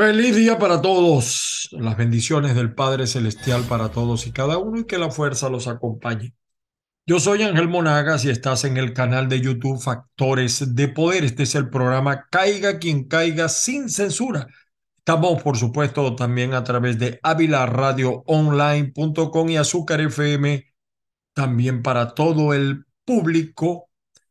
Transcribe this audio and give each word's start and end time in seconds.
Feliz 0.00 0.34
día 0.34 0.58
para 0.58 0.80
todos. 0.80 1.68
Las 1.72 1.98
bendiciones 1.98 2.54
del 2.54 2.74
Padre 2.74 3.06
Celestial 3.06 3.64
para 3.64 3.90
todos 3.90 4.26
y 4.26 4.32
cada 4.32 4.56
uno 4.56 4.80
y 4.80 4.86
que 4.86 4.96
la 4.96 5.10
fuerza 5.10 5.50
los 5.50 5.68
acompañe. 5.68 6.32
Yo 7.04 7.20
soy 7.20 7.42
Ángel 7.42 7.68
Monagas 7.68 8.24
y 8.24 8.30
estás 8.30 8.64
en 8.64 8.78
el 8.78 8.94
canal 8.94 9.28
de 9.28 9.42
YouTube 9.42 9.78
Factores 9.78 10.74
de 10.74 10.88
Poder. 10.88 11.24
Este 11.24 11.42
es 11.42 11.54
el 11.54 11.68
programa 11.68 12.28
Caiga 12.30 12.78
quien 12.78 13.08
caiga 13.08 13.50
sin 13.50 13.90
censura. 13.90 14.46
Estamos, 14.96 15.42
por 15.42 15.58
supuesto, 15.58 16.16
también 16.16 16.54
a 16.54 16.64
través 16.64 16.98
de 16.98 17.20
avilaradioonline.com 17.22 19.50
y 19.50 19.58
Azúcar 19.58 20.00
FM, 20.00 20.64
también 21.34 21.82
para 21.82 22.14
todo 22.14 22.54
el 22.54 22.86
público 23.04 23.90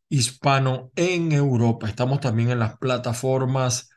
hispano 0.09 0.89
en 0.95 1.31
Europa. 1.31 1.87
Estamos 1.87 2.21
también 2.21 2.49
en 2.49 2.57
las 2.57 2.75
plataformas 2.79 3.91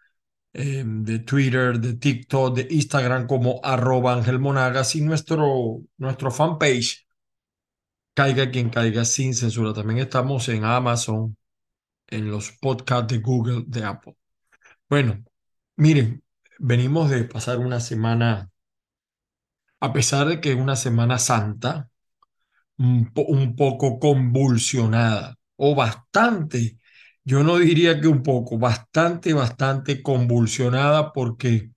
eh, 0.52 0.84
de 0.86 1.18
Twitter, 1.20 1.78
de 1.80 1.94
TikTok, 1.94 2.56
de 2.56 2.66
Instagram 2.70 3.26
como 3.26 3.60
arroba 3.62 4.20
Monagas 4.38 4.94
y 4.96 5.00
nuestro, 5.00 5.82
nuestro 5.98 6.30
fanpage, 6.30 7.06
Caiga 8.14 8.50
quien 8.50 8.68
caiga 8.68 9.04
sin 9.04 9.34
censura. 9.34 9.72
También 9.72 10.00
estamos 10.00 10.48
en 10.50 10.64
Amazon, 10.64 11.36
en 12.08 12.30
los 12.30 12.52
podcasts 12.52 13.12
de 13.12 13.20
Google, 13.20 13.64
de 13.66 13.84
Apple. 13.84 14.16
Bueno, 14.88 15.24
miren, 15.76 16.22
venimos 16.58 17.10
de 17.10 17.24
pasar 17.24 17.58
una 17.58 17.80
semana, 17.80 18.50
a 19.80 19.92
pesar 19.92 20.28
de 20.28 20.40
que 20.40 20.52
es 20.52 20.56
una 20.58 20.76
semana 20.76 21.18
santa, 21.18 21.88
un, 22.76 23.10
un 23.14 23.56
poco 23.56 23.98
convulsionada 23.98 25.36
o 25.56 25.74
bastante 25.74 26.78
yo 27.24 27.42
no 27.44 27.58
diría 27.58 28.00
que 28.00 28.08
un 28.08 28.22
poco, 28.22 28.58
bastante, 28.58 29.32
bastante 29.32 30.02
convulsionada 30.02 31.12
porque 31.12 31.70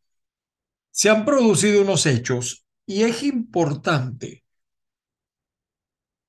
se 0.91 1.09
han 1.09 1.25
producido 1.25 1.81
unos 1.81 2.05
hechos 2.05 2.65
y 2.85 3.03
es 3.03 3.23
importante, 3.23 4.43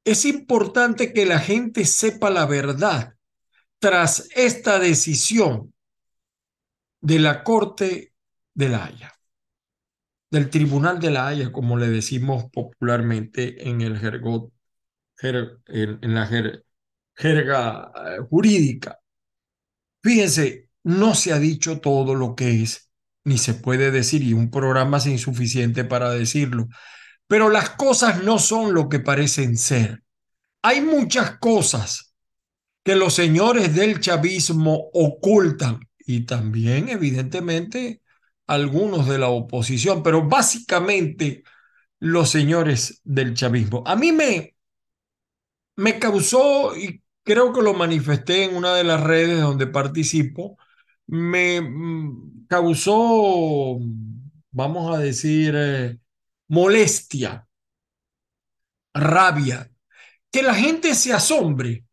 es 0.04 0.24
importante 0.24 1.12
que 1.12 1.26
la 1.26 1.38
gente 1.38 1.84
sepa 1.84 2.30
la 2.30 2.46
verdad 2.46 3.14
tras 3.78 4.28
esta 4.34 4.78
decisión 4.78 5.72
de 7.00 7.18
la 7.18 7.44
Corte 7.44 8.12
de 8.54 8.68
la 8.68 8.86
Haya, 8.86 9.12
del 10.30 10.50
Tribunal 10.50 11.00
de 11.00 11.10
la 11.10 11.28
Haya, 11.28 11.52
como 11.52 11.76
le 11.76 11.88
decimos 11.88 12.46
popularmente 12.52 13.68
en 13.68 13.80
el 13.80 13.98
jergot, 13.98 14.52
en 15.22 16.14
la 16.14 16.26
jerga 17.14 17.92
eh, 17.94 18.18
jurídica. 18.28 18.98
Fíjense, 20.06 20.68
no 20.84 21.16
se 21.16 21.32
ha 21.32 21.40
dicho 21.40 21.80
todo 21.80 22.14
lo 22.14 22.36
que 22.36 22.62
es, 22.62 22.92
ni 23.24 23.38
se 23.38 23.54
puede 23.54 23.90
decir, 23.90 24.22
y 24.22 24.34
un 24.34 24.52
programa 24.52 24.98
es 24.98 25.06
insuficiente 25.06 25.82
para 25.82 26.10
decirlo, 26.10 26.68
pero 27.26 27.50
las 27.50 27.70
cosas 27.70 28.22
no 28.22 28.38
son 28.38 28.72
lo 28.72 28.88
que 28.88 29.00
parecen 29.00 29.56
ser. 29.56 30.04
Hay 30.62 30.80
muchas 30.80 31.38
cosas 31.38 32.14
que 32.84 32.94
los 32.94 33.14
señores 33.14 33.74
del 33.74 33.98
chavismo 33.98 34.90
ocultan 34.92 35.80
y 35.98 36.20
también, 36.20 36.88
evidentemente, 36.88 38.00
algunos 38.46 39.08
de 39.08 39.18
la 39.18 39.26
oposición, 39.26 40.04
pero 40.04 40.28
básicamente 40.28 41.42
los 41.98 42.30
señores 42.30 43.00
del 43.02 43.34
chavismo. 43.34 43.82
A 43.84 43.96
mí 43.96 44.12
me, 44.12 44.54
me 45.74 45.98
causó, 45.98 46.76
y 46.76 47.02
creo 47.26 47.52
que 47.52 47.60
lo 47.60 47.74
manifesté 47.74 48.44
en 48.44 48.56
una 48.56 48.74
de 48.74 48.84
las 48.84 49.02
redes 49.02 49.40
donde 49.40 49.66
participo, 49.66 50.56
me 51.08 51.60
mm, 51.60 52.46
causó, 52.48 53.78
vamos 54.52 54.96
a 54.96 55.00
decir, 55.00 55.52
eh, 55.56 55.98
molestia, 56.48 57.48
rabia, 58.94 59.68
que 60.30 60.42
la 60.42 60.54
gente 60.54 60.94
se 60.94 61.12
asombre, 61.12 61.84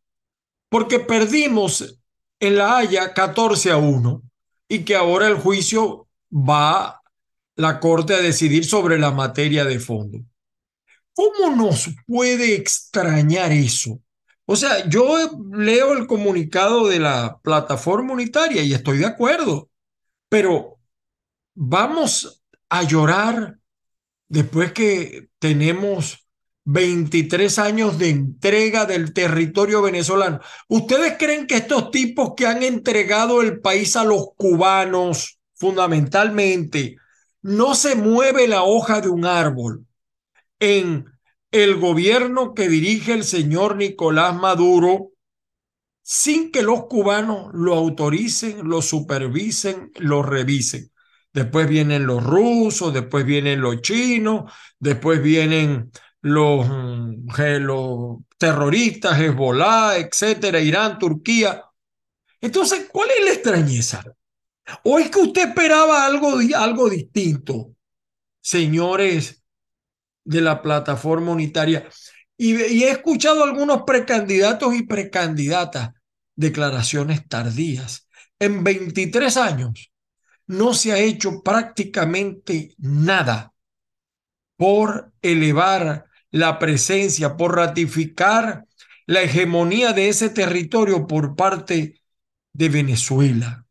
porque 0.69 0.99
perdimos 0.99 1.99
en 2.39 2.57
La 2.57 2.77
Haya 2.77 3.13
14 3.13 3.71
a 3.71 3.77
1 3.77 4.21
y 4.67 4.85
que 4.85 4.95
ahora 4.95 5.27
el 5.27 5.35
juicio 5.35 6.07
va 6.31 7.01
la 7.55 7.79
Corte 7.79 8.13
a 8.13 8.21
decidir 8.21 8.65
sobre 8.65 8.99
la 8.99 9.11
materia 9.11 9.65
de 9.65 9.79
fondo. 9.79 10.19
¿Cómo 11.13 11.55
nos 11.55 11.89
puede 12.05 12.55
extrañar 12.55 13.51
eso? 13.51 13.99
O 14.45 14.55
sea, 14.55 14.87
yo 14.89 15.15
leo 15.51 15.93
el 15.93 16.05
comunicado 16.05 16.87
de 16.87 16.99
la 16.99 17.39
plataforma 17.41 18.13
unitaria 18.13 18.61
y 18.61 18.73
estoy 18.73 18.97
de 18.97 19.05
acuerdo, 19.05 19.69
pero 20.29 20.79
vamos 21.53 22.43
a 22.69 22.83
llorar 22.83 23.57
después 24.27 24.73
que 24.73 25.29
tenemos 25.39 26.27
23 26.65 27.59
años 27.59 27.97
de 27.97 28.09
entrega 28.09 28.85
del 28.85 29.13
territorio 29.13 29.81
venezolano. 29.81 30.39
¿Ustedes 30.67 31.15
creen 31.17 31.47
que 31.47 31.57
estos 31.57 31.91
tipos 31.91 32.33
que 32.35 32.47
han 32.47 32.63
entregado 32.63 33.41
el 33.41 33.59
país 33.59 33.95
a 33.95 34.03
los 34.03 34.29
cubanos, 34.35 35.39
fundamentalmente, 35.55 36.97
no 37.41 37.75
se 37.75 37.95
mueve 37.95 38.47
la 38.47 38.63
hoja 38.63 39.01
de 39.01 39.09
un 39.09 39.25
árbol 39.25 39.85
en 40.59 41.12
el 41.53 41.75
gobierno 41.79 42.55
que 42.55 42.67
dirige 42.67 43.13
el 43.13 43.23
señor 43.23 43.75
Nicolás 43.77 44.35
Maduro 44.35 45.11
sin 46.01 46.51
que 46.51 46.63
los 46.63 46.87
cubanos 46.87 47.51
lo 47.53 47.75
autoricen, 47.75 48.67
lo 48.67 48.81
supervisen, 48.81 49.91
lo 49.99 50.23
revisen. 50.23 50.91
Después 51.31 51.69
vienen 51.69 52.07
los 52.07 52.23
rusos, 52.23 52.91
después 52.91 53.23
vienen 53.23 53.61
los 53.61 53.81
chinos, 53.81 54.51
después 54.79 55.21
vienen 55.21 55.91
los, 56.21 56.67
mm, 56.67 57.27
terroristas, 58.37 59.19
Hezbollah, 59.19 59.97
etcétera, 59.97 60.59
Irán, 60.59 60.97
Turquía. 60.97 61.63
Entonces, 62.41 62.87
¿cuál 62.91 63.09
es 63.11 63.25
la 63.25 63.31
extrañeza? 63.33 64.03
¿O 64.83 64.97
es 64.99 65.09
que 65.11 65.19
usted 65.19 65.49
esperaba 65.49 66.05
algo, 66.05 66.33
algo 66.55 66.89
distinto, 66.89 67.75
señores 68.41 69.42
de 70.23 70.41
la 70.41 70.61
plataforma 70.61 71.31
unitaria. 71.31 71.87
Y, 72.37 72.55
he 72.55 72.89
escuchado 72.89 73.43
algunos 73.43 73.83
precandidatos 73.83 74.75
y 74.75 74.83
precandidatas 74.83 75.91
declaraciones 76.35 77.27
tardías. 77.27 78.07
En 78.39 78.63
23 78.63 79.37
años 79.37 79.91
no 80.47 80.73
se 80.73 80.91
ha 80.91 80.97
hecho 80.97 81.41
prácticamente 81.41 82.73
nada 82.77 83.53
por 84.57 85.11
elevar 85.21 86.05
la 86.31 86.59
presencia, 86.59 87.37
por 87.37 87.55
ratificar 87.55 88.65
la 89.05 89.21
hegemonía 89.21 89.93
de 89.93 90.09
ese 90.09 90.29
territorio 90.29 91.07
por 91.07 91.35
parte 91.35 92.01
de 92.53 92.69
Venezuela. 92.69 93.62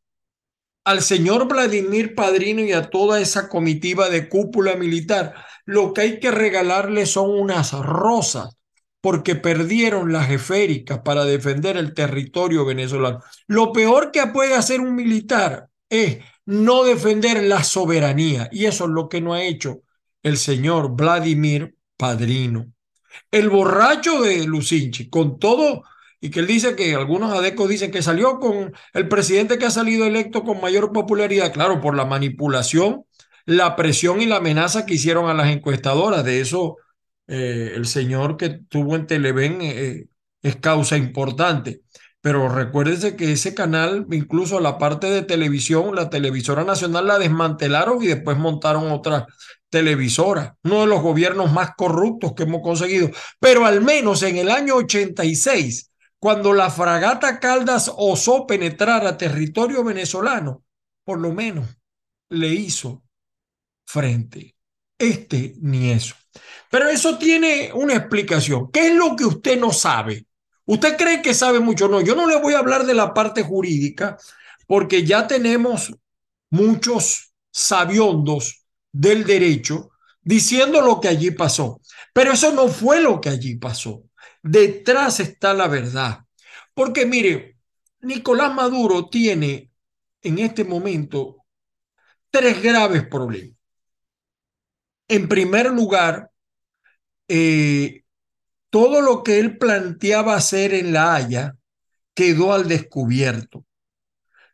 Al 0.85 1.03
señor 1.03 1.47
Vladimir 1.47 2.15
Padrino 2.15 2.61
y 2.63 2.73
a 2.73 2.91
toda 2.91 3.21
esa 3.21 3.49
comitiva 3.49 4.09
de 4.09 4.29
cúpula 4.29 4.75
militar 4.75 5.35
lo 5.65 5.93
que 5.93 6.01
hay 6.01 6.21
que 6.21 6.31
regalarle 6.31 7.07
son 7.07 7.31
unas 7.31 7.73
rosas, 7.73 8.57
porque 9.01 9.37
perdieron 9.37 10.13
las 10.13 10.27
jeféricas 10.27 11.01
para 11.05 11.25
defender 11.25 11.77
el 11.77 11.95
territorio 11.95 12.65
venezolano. 12.65 13.21
Lo 13.47 13.73
peor 13.73 14.11
que 14.11 14.27
puede 14.27 14.55
hacer 14.55 14.81
un 14.81 14.95
militar 14.95 15.69
es 15.89 16.19
no 16.47 16.83
defender 16.85 17.43
la 17.45 17.63
soberanía, 17.63 18.49
y 18.51 18.67
eso 18.67 18.85
es 18.85 18.91
lo 18.91 19.09
que 19.09 19.21
no 19.21 19.35
ha 19.35 19.43
hecho 19.45 19.83
el 20.23 20.37
señor 20.37 20.97
Vladimir 20.97 21.77
Padrino. 21.97 22.67
El 23.31 23.51
borracho 23.51 24.21
de 24.23 24.45
Lucinchi, 24.47 25.09
con 25.09 25.39
todo, 25.39 25.85
y 26.23 26.31
que 26.31 26.41
él 26.41 26.47
dice 26.47 26.75
que 26.75 26.95
algunos 26.95 27.37
adecos 27.37 27.69
dicen 27.69 27.91
que 27.91 28.01
salió 28.01 28.39
con 28.39 28.73
el 28.95 29.09
presidente 29.09 29.59
que 29.59 29.67
ha 29.67 29.71
salido 29.71 30.07
electo 30.07 30.43
con 30.43 30.63
mayor 30.63 30.91
popularidad, 30.93 31.53
claro, 31.53 31.83
por 31.83 31.95
la 31.95 32.07
manipulación 32.07 33.05
la 33.47 33.77
presión 33.77 34.21
y 34.21 34.27
la 34.27 34.37
amenaza 34.37 34.87
que 34.87 34.95
hicieron 34.95 35.29
a 35.29 35.35
las 35.35 35.49
encuestadoras. 35.49 36.25
De 36.25 36.41
eso, 36.41 36.77
eh, 37.27 37.73
el 37.75 37.87
señor 37.87 38.37
que 38.37 38.51
tuvo 38.51 38.97
en 38.97 39.07
Televen 39.07 39.59
eh, 39.63 40.07
es 40.43 40.57
causa 40.57 40.97
importante. 40.97 41.83
Pero 42.21 42.49
recuérdese 42.49 43.17
que 43.17 43.33
ese 43.33 43.55
canal, 43.55 44.07
incluso 44.13 44.61
la 44.61 44.79
parte 44.79 45.09
de 45.09 45.23
televisión, 45.23 45.97
la 45.97 46.09
televisora 46.09 46.63
nacional 46.65 47.09
la 47.09 47.19
desmantelaron 47.19 48.01
y 48.03 48.07
después 48.07 48.39
montaron 48.39 48.93
otra 48.93 49.27
televisora. 49.71 50.57
Uno 50.63 50.83
de 50.83 50.87
los 50.87 51.03
gobiernos 51.03 51.53
más 51.53 51.71
corruptos 51.77 52.35
que 52.35 52.45
hemos 52.45 52.63
conseguido. 52.63 53.11
Pero 53.41 53.67
al 53.67 53.81
menos 53.81 54.23
en 54.23 54.37
el 54.37 54.51
año 54.51 54.77
86, 54.77 55.92
cuando 56.23 56.53
la 56.53 56.71
fragata 56.71 57.41
Caldas 57.41 57.91
osó 57.97 58.47
penetrar 58.47 59.05
a 59.05 59.19
territorio 59.19 59.83
venezolano, 59.83 60.63
por 61.03 61.19
lo 61.19 61.33
menos 61.33 61.67
le 62.29 62.47
hizo 62.47 63.03
frente. 63.85 64.55
Este 64.97 65.57
ni 65.61 65.91
eso. 65.91 66.15
Pero 66.71 66.89
eso 66.89 67.19
tiene 67.19 67.73
una 67.75 67.97
explicación. 67.97 68.71
¿Qué 68.71 68.87
es 68.87 68.95
lo 68.95 69.17
que 69.17 69.25
usted 69.25 69.59
no 69.59 69.73
sabe? 69.73 70.29
¿Usted 70.65 70.97
cree 70.97 71.23
que 71.23 71.35
sabe 71.35 71.59
mucho? 71.59 71.89
No, 71.89 72.01
yo 72.01 72.15
no 72.15 72.29
le 72.29 72.41
voy 72.41 72.55
a 72.55 72.61
hablar 72.61 72.87
de 72.87 72.95
la 72.95 73.13
parte 73.13 73.43
jurídica 73.43 74.17
porque 74.69 75.05
ya 75.05 75.27
tenemos 75.27 75.93
muchos 76.51 77.33
sabiondos 77.51 78.65
del 78.93 79.25
derecho 79.25 79.91
diciendo 80.23 80.83
lo 80.83 81.01
que 81.01 81.09
allí 81.09 81.33
pasó. 81.33 81.81
Pero 82.13 82.31
eso 82.31 82.53
no 82.53 82.69
fue 82.69 83.01
lo 83.01 83.21
que 83.21 83.31
allí 83.31 83.57
pasó. 83.57 84.05
Detrás 84.43 85.21
está 85.21 85.55
la 85.55 85.69
verdad. 85.69 86.25
Porque 86.75 87.07
mire, 87.07 87.59
Nicolás 88.01 88.55
Maduro 88.55 89.09
tiene 89.09 89.71
en 90.23 90.39
este 90.39 90.65
momento 90.65 91.37
tres 92.31 92.63
graves 92.63 93.07
problemas. 93.07 93.57
En 95.09 95.29
primer 95.29 95.71
lugar, 95.71 96.31
eh, 97.29 98.03
todo 98.71 99.03
lo 99.03 99.23
que 99.23 99.39
él 99.39 99.59
planteaba 99.59 100.35
hacer 100.35 100.73
en 100.75 100.93
La 100.93 101.15
Haya 101.15 101.57
quedó 102.15 102.53
al 102.53 102.69
descubierto. 102.69 103.67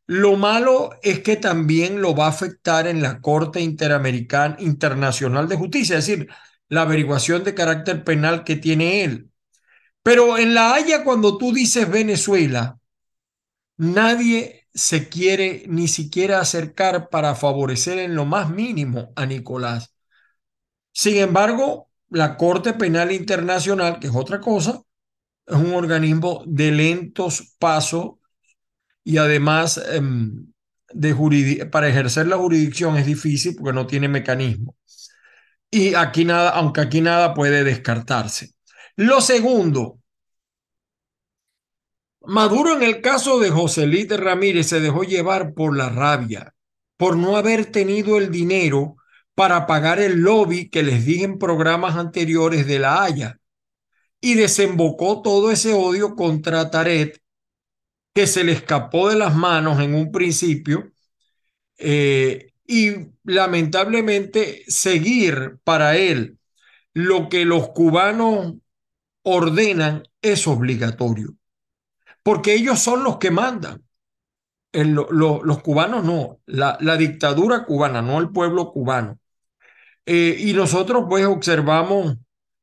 Lo 0.06 0.36
malo 0.36 0.90
es 1.02 1.20
que 1.20 1.36
también 1.36 2.00
lo 2.00 2.14
va 2.14 2.26
a 2.26 2.30
afectar 2.30 2.86
en 2.86 3.02
la 3.02 3.20
Corte 3.20 3.60
Interamericana 3.60 4.56
Internacional 4.58 5.48
de 5.48 5.56
Justicia, 5.56 5.98
es 5.98 6.06
decir, 6.06 6.28
la 6.68 6.82
averiguación 6.82 7.44
de 7.44 7.54
carácter 7.54 8.04
penal 8.04 8.42
que 8.42 8.56
tiene 8.56 9.04
él. 9.04 9.30
Pero 10.02 10.38
en 10.38 10.54
La 10.54 10.74
Haya, 10.74 11.04
cuando 11.04 11.36
tú 11.36 11.52
dices 11.52 11.90
Venezuela, 11.90 12.78
nadie 13.76 14.66
se 14.74 15.08
quiere 15.08 15.64
ni 15.68 15.88
siquiera 15.88 16.40
acercar 16.40 17.08
para 17.08 17.34
favorecer 17.34 17.98
en 17.98 18.14
lo 18.14 18.24
más 18.24 18.50
mínimo 18.50 19.12
a 19.16 19.26
Nicolás. 19.26 19.94
Sin 20.92 21.16
embargo, 21.16 21.90
la 22.10 22.36
Corte 22.36 22.72
Penal 22.72 23.12
Internacional, 23.12 23.98
que 23.98 24.08
es 24.08 24.14
otra 24.14 24.40
cosa, 24.40 24.82
es 25.46 25.56
un 25.56 25.74
organismo 25.74 26.42
de 26.46 26.70
lentos 26.70 27.54
pasos 27.58 28.12
y 29.04 29.16
además 29.16 29.80
em, 29.90 30.52
para 31.70 31.88
ejercer 31.88 32.26
la 32.26 32.36
jurisdicción 32.36 32.96
es 32.96 33.06
difícil 33.06 33.56
porque 33.56 33.74
no 33.74 33.86
tiene 33.86 34.08
mecanismo. 34.08 34.76
Y 35.70 35.94
aquí 35.94 36.24
nada, 36.24 36.50
aunque 36.50 36.80
aquí 36.80 37.00
nada 37.00 37.34
puede 37.34 37.64
descartarse. 37.64 38.54
Lo 38.98 39.20
segundo, 39.20 40.00
Maduro 42.22 42.74
en 42.74 42.82
el 42.82 43.00
caso 43.00 43.38
de 43.38 43.48
José 43.48 43.86
Luis 43.86 44.08
Ramírez 44.08 44.66
se 44.66 44.80
dejó 44.80 45.04
llevar 45.04 45.54
por 45.54 45.76
la 45.76 45.88
rabia, 45.88 46.52
por 46.96 47.16
no 47.16 47.36
haber 47.36 47.66
tenido 47.66 48.18
el 48.18 48.32
dinero 48.32 48.96
para 49.36 49.68
pagar 49.68 50.00
el 50.00 50.18
lobby 50.18 50.68
que 50.68 50.82
les 50.82 51.06
dije 51.06 51.22
en 51.22 51.38
programas 51.38 51.94
anteriores 51.94 52.66
de 52.66 52.80
La 52.80 53.04
Haya 53.04 53.38
y 54.20 54.34
desembocó 54.34 55.22
todo 55.22 55.52
ese 55.52 55.74
odio 55.74 56.16
contra 56.16 56.68
Taret 56.68 57.22
que 58.12 58.26
se 58.26 58.42
le 58.42 58.50
escapó 58.50 59.10
de 59.10 59.14
las 59.14 59.36
manos 59.36 59.80
en 59.80 59.94
un 59.94 60.10
principio 60.10 60.90
eh, 61.76 62.50
y 62.66 62.94
lamentablemente 63.22 64.64
seguir 64.66 65.58
para 65.62 65.96
él 65.96 66.40
lo 66.94 67.28
que 67.28 67.44
los 67.44 67.68
cubanos 67.68 68.54
ordenan 69.22 70.04
es 70.22 70.46
obligatorio, 70.46 71.34
porque 72.22 72.54
ellos 72.54 72.78
son 72.78 73.04
los 73.04 73.18
que 73.18 73.30
mandan. 73.30 73.84
los 74.72 75.62
cubanos 75.62 76.04
no, 76.04 76.40
la, 76.46 76.96
dictadura 76.96 77.64
cubana, 77.64 78.02
no 78.02 78.18
el 78.18 78.30
pueblo 78.30 78.72
cubano. 78.72 79.18
Eh, 80.06 80.36
y 80.38 80.54
nosotros 80.54 81.04
pues 81.08 81.26
observamos 81.26 82.16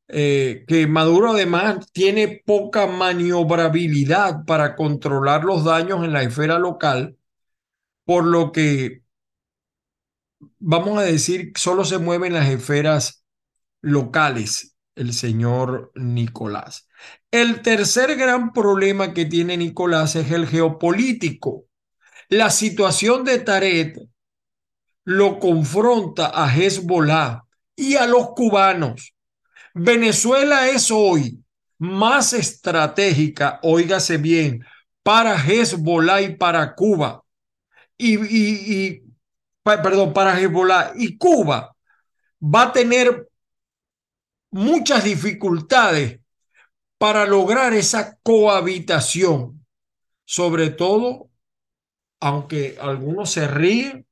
eh, 0.08 0.66
que 0.68 0.88
Maduro 0.88 1.32
además 1.32 1.92
tiene 1.92 2.42
poca 2.46 2.88
maniobrabilidad 2.88 4.46
para 4.46 4.76
controlar 4.76 5.44
los 5.44 5.64
daños 5.64 6.04
en 6.04 6.14
la 6.14 6.24
esfera 6.24 6.60
local, 6.60 7.18
por 8.06 8.26
lo 8.26 8.52
que 8.52 9.04
vamos 10.60 10.98
a 11.00 11.04
decir 11.04 11.52
solo 11.56 11.86
se 11.86 11.98
mueven 12.00 12.34
las 12.34 12.50
esferas 12.50 13.24
locales 13.82 14.75
el 14.96 15.14
señor 15.14 15.92
Nicolás. 15.96 16.88
El 17.32 17.62
tercer 17.62 18.16
gran 18.16 18.54
problema 18.54 19.14
que 19.14 19.26
tiene 19.26 19.58
Nicolás 19.58 20.16
es 20.16 20.32
el 20.32 20.48
geopolítico. 20.48 21.66
La 22.30 22.50
situación 22.50 23.24
de 23.24 23.40
Taret 23.40 23.98
lo 25.04 25.40
confronta 25.40 26.32
a 26.34 26.54
Hezbollah 26.54 27.44
y 27.76 27.96
a 27.96 28.08
los 28.08 28.30
cubanos. 28.30 29.14
Venezuela 29.74 30.70
es 30.70 30.90
hoy 30.90 31.44
más 31.78 32.34
estratégica, 32.34 33.60
óigase 33.62 34.18
bien, 34.18 34.66
para 35.04 35.36
Hezbollah 35.36 36.22
y 36.22 36.36
para 36.36 36.74
Cuba. 36.74 37.24
Y, 37.98 38.16
y, 38.16 39.04
perdón, 39.64 40.14
para 40.14 40.40
Hezbollah 40.40 40.94
y 40.96 41.18
Cuba 41.18 41.76
va 42.42 42.64
a 42.64 42.72
tener 42.74 43.28
muchas 44.56 45.04
dificultades 45.04 46.22
para 46.98 47.26
lograr 47.26 47.74
esa 47.74 48.18
cohabitación, 48.24 49.66
sobre 50.24 50.70
todo, 50.70 51.30
aunque 52.22 52.78
algunos 52.80 53.32
se 53.32 53.50
ríen, 53.50 54.08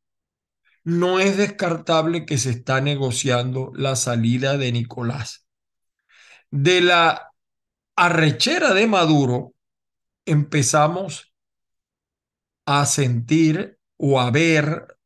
no 0.83 1.21
es 1.21 1.37
descartable 1.37 2.25
que 2.25 2.37
se 2.37 2.49
está 2.49 2.81
negociando 2.81 3.71
la 3.73 3.95
salida 3.95 4.57
de 4.57 4.73
Nicolás. 4.73 5.47
De 6.51 6.81
la 6.81 7.31
arrechera 7.95 8.73
de 8.73 8.85
Maduro 8.85 9.53
empezamos 10.25 11.33
a 12.65 12.85
sentir 12.85 13.79
o 13.95 14.19
a 14.19 14.29
ver 14.29 14.97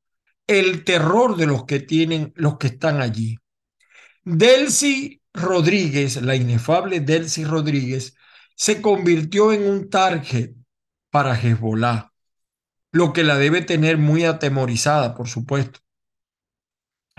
el 0.48 0.84
terror 0.84 1.38
de 1.38 1.46
los 1.46 1.66
que 1.66 1.80
tienen, 1.80 2.34
los 2.36 2.58
que 2.58 2.68
están 2.68 3.02
allí. 3.02 3.38
Delcy 4.24 5.17
Rodríguez, 5.38 6.22
la 6.22 6.36
inefable 6.36 7.00
Delcy 7.00 7.46
Rodríguez, 7.46 8.16
se 8.56 8.82
convirtió 8.82 9.54
en 9.54 9.70
un 9.70 9.90
target 9.90 10.54
para 11.10 11.40
Hezbollah 11.40 12.12
lo 12.92 13.14
que 13.14 13.24
la 13.24 13.38
debe 13.38 13.62
tener 13.62 13.98
muy 13.98 14.24
atemorizada, 14.24 15.14
por 15.16 15.28
supuesto. 15.28 15.80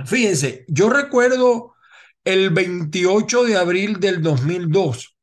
Fíjense, 0.04 0.64
yo 0.68 0.90
recuerdo 0.90 1.74
el 2.24 2.50
28 2.50 3.44
de 3.44 3.56
abril 3.56 4.00
del 4.00 4.22
2002. 4.22 5.16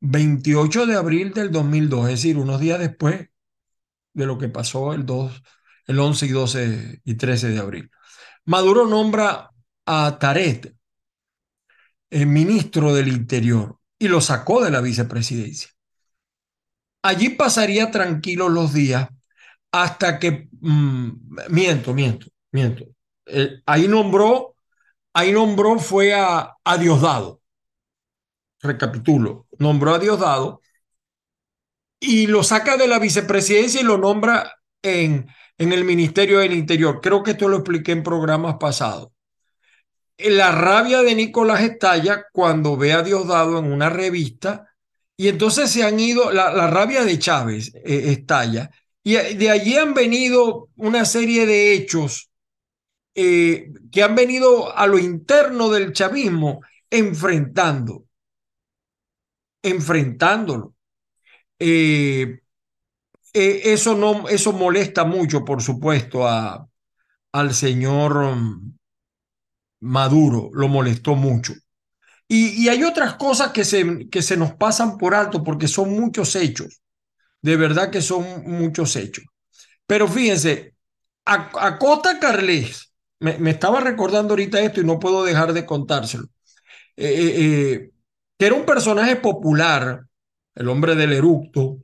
28 0.00 0.86
de 0.86 0.96
abril 0.96 1.32
del 1.32 1.50
2002, 1.50 2.04
es 2.06 2.10
decir, 2.10 2.36
unos 2.36 2.60
días 2.60 2.78
después 2.78 3.28
de 4.12 4.26
lo 4.26 4.36
que 4.36 4.48
pasó 4.48 4.92
el 4.92 5.06
2, 5.06 5.42
el 5.86 5.98
11 5.98 6.26
y 6.26 6.28
12 6.30 7.00
y 7.04 7.14
13 7.14 7.48
de 7.50 7.58
abril. 7.58 7.90
Maduro 8.44 8.86
nombra 8.86 9.50
a 9.86 10.18
Taret, 10.18 10.74
el 12.12 12.26
ministro 12.26 12.94
del 12.94 13.08
Interior, 13.08 13.78
y 13.98 14.08
lo 14.08 14.20
sacó 14.20 14.62
de 14.62 14.70
la 14.70 14.82
vicepresidencia. 14.82 15.70
Allí 17.02 17.30
pasaría 17.30 17.90
tranquilo 17.90 18.48
los 18.50 18.74
días 18.74 19.08
hasta 19.72 20.18
que, 20.18 20.48
mm, 20.60 21.10
miento, 21.48 21.94
miento, 21.94 22.26
miento. 22.52 22.84
Eh, 23.26 23.62
ahí 23.64 23.88
nombró, 23.88 24.56
ahí 25.14 25.32
nombró 25.32 25.78
fue 25.78 26.14
a, 26.14 26.54
a 26.62 26.76
Diosdado. 26.76 27.40
Recapitulo, 28.60 29.46
nombró 29.58 29.94
a 29.94 29.98
Diosdado 29.98 30.60
y 31.98 32.26
lo 32.26 32.42
saca 32.42 32.76
de 32.76 32.88
la 32.88 32.98
vicepresidencia 32.98 33.80
y 33.80 33.84
lo 33.84 33.96
nombra 33.96 34.52
en, 34.82 35.28
en 35.56 35.72
el 35.72 35.84
Ministerio 35.84 36.40
del 36.40 36.52
Interior. 36.52 37.00
Creo 37.00 37.22
que 37.22 37.30
esto 37.32 37.48
lo 37.48 37.56
expliqué 37.58 37.92
en 37.92 38.02
programas 38.02 38.56
pasados. 38.60 39.08
La 40.24 40.52
rabia 40.52 41.02
de 41.02 41.14
Nicolás 41.14 41.62
estalla 41.62 42.26
cuando 42.32 42.76
ve 42.76 42.92
a 42.92 43.02
Diosdado 43.02 43.58
en 43.58 43.72
una 43.72 43.90
revista 43.90 44.72
y 45.16 45.28
entonces 45.28 45.70
se 45.70 45.84
han 45.84 46.00
ido, 46.00 46.32
la, 46.32 46.66
rabia 46.68 47.04
de 47.04 47.18
Chávez 47.18 47.72
eh, 47.74 48.12
estalla. 48.12 48.70
Y 49.04 49.14
de 49.14 49.50
allí 49.50 49.76
han 49.76 49.94
venido 49.94 50.68
una 50.76 51.04
serie 51.04 51.46
de 51.46 51.74
hechos 51.74 52.30
eh, 53.14 53.72
que 53.90 54.02
han 54.02 54.14
venido 54.14 54.76
a 54.76 54.86
lo 54.86 54.98
interno 54.98 55.68
del 55.68 55.92
chavismo 55.92 56.62
enfrentando, 56.90 58.04
enfrentándolo. 59.62 60.74
Eh, 61.58 62.42
eso, 63.32 63.94
no, 63.94 64.28
eso 64.28 64.52
molesta 64.52 65.04
mucho, 65.04 65.44
por 65.44 65.62
supuesto, 65.62 66.26
a, 66.26 66.68
al 67.32 67.54
señor 67.54 68.36
mm, 68.36 68.78
Maduro, 69.82 70.50
lo 70.52 70.68
molestó 70.68 71.14
mucho. 71.14 71.54
Y, 72.28 72.68
hay 72.68 72.82
otras 72.84 73.16
cosas 73.16 73.52
que 73.52 73.64
se, 73.64 74.08
que 74.08 74.22
se 74.22 74.36
nos 74.36 74.54
pasan 74.54 74.96
por 74.96 75.14
alto 75.14 75.42
porque 75.44 75.68
son 75.68 75.90
muchos 75.90 76.34
hechos. 76.36 76.80
De 77.42 77.56
verdad 77.56 77.90
que 77.90 78.00
son 78.00 78.44
muchos 78.46 78.96
hechos. 78.96 79.24
Pero 79.86 80.08
fíjense, 80.08 80.74
a, 81.24 81.78
Cota 81.78 82.18
Carles, 82.20 82.94
me, 83.18 83.50
estaba 83.50 83.80
recordando 83.80 84.32
ahorita 84.32 84.60
esto 84.60 84.80
y 84.80 84.84
no 84.84 84.98
puedo 84.98 85.24
dejar 85.24 85.52
de 85.52 85.66
contárselo, 85.66 86.28
eh, 86.96 87.06
eh, 87.06 87.34
eh, 87.36 87.90
que 88.38 88.46
era 88.46 88.54
un 88.54 88.64
personaje 88.64 89.16
popular, 89.16 90.04
el 90.54 90.68
hombre 90.68 90.94
del 90.94 91.12
eructo, 91.12 91.78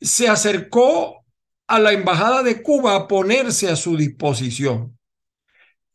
se 0.00 0.28
acercó 0.28 1.24
a 1.66 1.78
la 1.78 1.92
Embajada 1.92 2.42
de 2.42 2.62
Cuba 2.62 2.96
a 2.96 3.08
ponerse 3.08 3.68
a 3.68 3.76
su 3.76 3.96
disposición. 3.96 4.97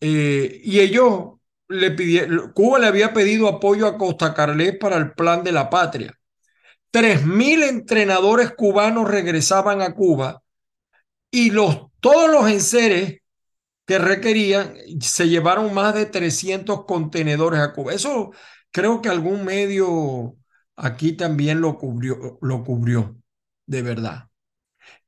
Eh, 0.06 0.60
y 0.66 0.82
ellos 0.82 1.36
le 1.70 1.92
pidieron, 1.92 2.52
Cuba 2.52 2.78
le 2.78 2.88
había 2.88 3.14
pedido 3.14 3.48
apoyo 3.48 3.88
a 3.88 3.98
Costa 3.98 4.34
Carles 4.34 4.76
para 4.78 4.98
el 4.98 5.14
plan 5.14 5.46
de 5.46 5.54
la 5.54 5.70
patria. 5.70 6.20
Tres 6.92 7.26
mil 7.26 7.64
entrenadores 7.64 8.52
cubanos 8.52 9.10
regresaban 9.10 9.82
a 9.82 9.96
Cuba 9.96 10.44
y 11.32 11.52
los, 11.52 11.84
todos 12.02 12.30
los 12.30 12.52
enseres 12.52 13.22
que 13.86 13.98
requerían 13.98 14.76
se 15.00 15.30
llevaron 15.30 15.74
más 15.74 15.96
de 15.96 16.06
300 16.06 16.84
contenedores 16.86 17.62
a 17.62 17.72
Cuba. 17.72 17.94
Eso 17.94 18.32
creo 18.72 19.02
que 19.02 19.08
algún 19.08 19.46
medio 19.46 20.36
aquí 20.76 21.14
también 21.14 21.62
lo 21.62 21.78
cubrió, 21.78 22.40
lo 22.42 22.64
cubrió 22.66 23.16
de 23.68 23.82
verdad. 23.82 24.30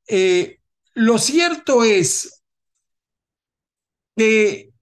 Eh, 0.07 0.61
lo 0.93 1.17
cierto 1.17 1.83
es 1.83 2.43
que 4.15 4.74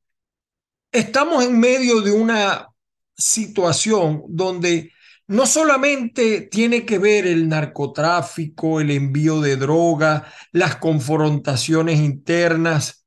estamos 0.93 1.43
en 1.43 1.59
medio 1.59 2.01
de 2.01 2.11
una 2.11 2.69
situación 3.17 4.23
donde 4.29 4.91
no 5.27 5.45
solamente 5.45 6.41
tiene 6.41 6.85
que 6.85 6.99
ver 6.99 7.25
el 7.25 7.49
narcotráfico, 7.49 8.79
el 8.79 8.91
envío 8.91 9.41
de 9.41 9.57
droga, 9.57 10.31
las 10.51 10.75
confrontaciones 10.75 11.99
internas. 11.99 13.05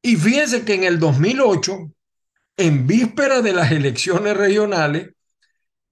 Y 0.00 0.16
fíjense 0.16 0.64
que 0.64 0.74
en 0.74 0.84
el 0.84 0.98
2008, 0.98 1.92
en 2.56 2.86
víspera 2.86 3.42
de 3.42 3.52
las 3.52 3.70
elecciones 3.70 4.36
regionales, 4.36 5.10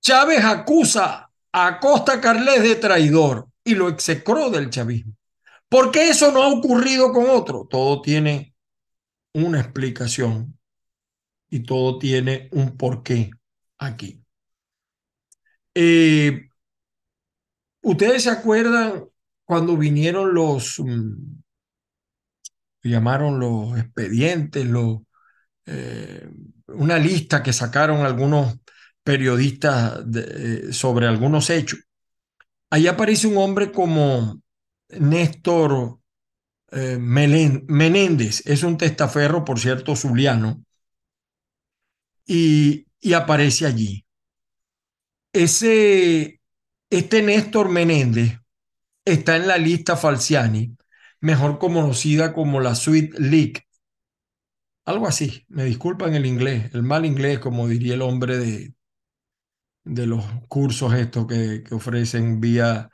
Chávez 0.00 0.42
acusa 0.42 1.30
a 1.52 1.80
Costa 1.80 2.20
Carles 2.20 2.62
de 2.62 2.76
traidor 2.76 3.48
y 3.62 3.74
lo 3.74 3.88
execró 3.88 4.50
del 4.50 4.70
chavismo. 4.70 5.14
¿Por 5.68 5.90
qué 5.90 6.08
eso 6.08 6.32
no 6.32 6.42
ha 6.42 6.48
ocurrido 6.48 7.12
con 7.12 7.28
otro? 7.28 7.66
Todo 7.68 8.00
tiene 8.00 8.54
una 9.34 9.60
explicación 9.60 10.59
y 11.50 11.60
todo 11.60 11.98
tiene 11.98 12.48
un 12.52 12.76
porqué 12.76 13.30
aquí. 13.78 14.24
Eh, 15.74 16.48
¿Ustedes 17.82 18.24
se 18.24 18.30
acuerdan 18.30 19.04
cuando 19.44 19.76
vinieron 19.76 20.32
los, 20.34 20.78
mm, 20.78 21.40
llamaron 22.84 23.40
los 23.40 23.78
expedientes, 23.78 24.66
eh, 25.66 26.28
una 26.68 26.98
lista 26.98 27.42
que 27.42 27.52
sacaron 27.52 28.04
algunos 28.04 28.58
periodistas 29.02 30.04
eh, 30.14 30.68
sobre 30.72 31.06
algunos 31.06 31.50
hechos? 31.50 31.80
Ahí 32.70 32.86
aparece 32.86 33.26
un 33.26 33.38
hombre 33.38 33.72
como 33.72 34.40
Néstor 34.90 35.98
Menéndez, 37.00 38.46
es 38.46 38.62
un 38.62 38.78
testaferro, 38.78 39.44
por 39.44 39.58
cierto, 39.58 39.96
zuliano, 39.96 40.64
y, 42.32 42.86
aparece 43.12 43.66
allí 43.66 44.06
ese, 45.32 46.40
este 46.90 47.22
Néstor 47.22 47.68
Menéndez 47.68 48.38
está 49.04 49.36
en 49.36 49.48
la 49.48 49.58
lista 49.58 49.96
Falciani, 49.96 50.76
mejor 51.20 51.58
conocida 51.58 52.32
como 52.32 52.60
la 52.60 52.74
Sweet 52.74 53.18
League. 53.18 53.62
Algo 54.84 55.06
así, 55.06 55.44
me 55.48 55.64
disculpan 55.64 56.14
el 56.14 56.26
inglés, 56.26 56.72
el 56.74 56.82
mal 56.82 57.04
inglés, 57.04 57.38
como 57.38 57.68
diría 57.68 57.94
el 57.94 58.02
hombre 58.02 58.38
de, 58.38 58.74
de 59.84 60.06
los 60.06 60.24
cursos 60.48 60.94
estos 60.94 61.26
que, 61.26 61.62
que 61.62 61.74
ofrecen 61.74 62.40
vía 62.40 62.90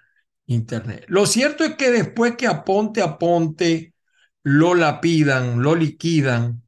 internet. 0.46 1.04
Lo 1.08 1.26
cierto 1.26 1.64
es 1.64 1.76
que 1.76 1.90
después 1.90 2.36
que 2.36 2.46
aponte 2.46 3.02
a 3.02 3.18
ponte 3.18 3.94
lo 4.42 4.74
lapidan, 4.74 5.62
lo 5.62 5.74
liquidan, 5.74 6.65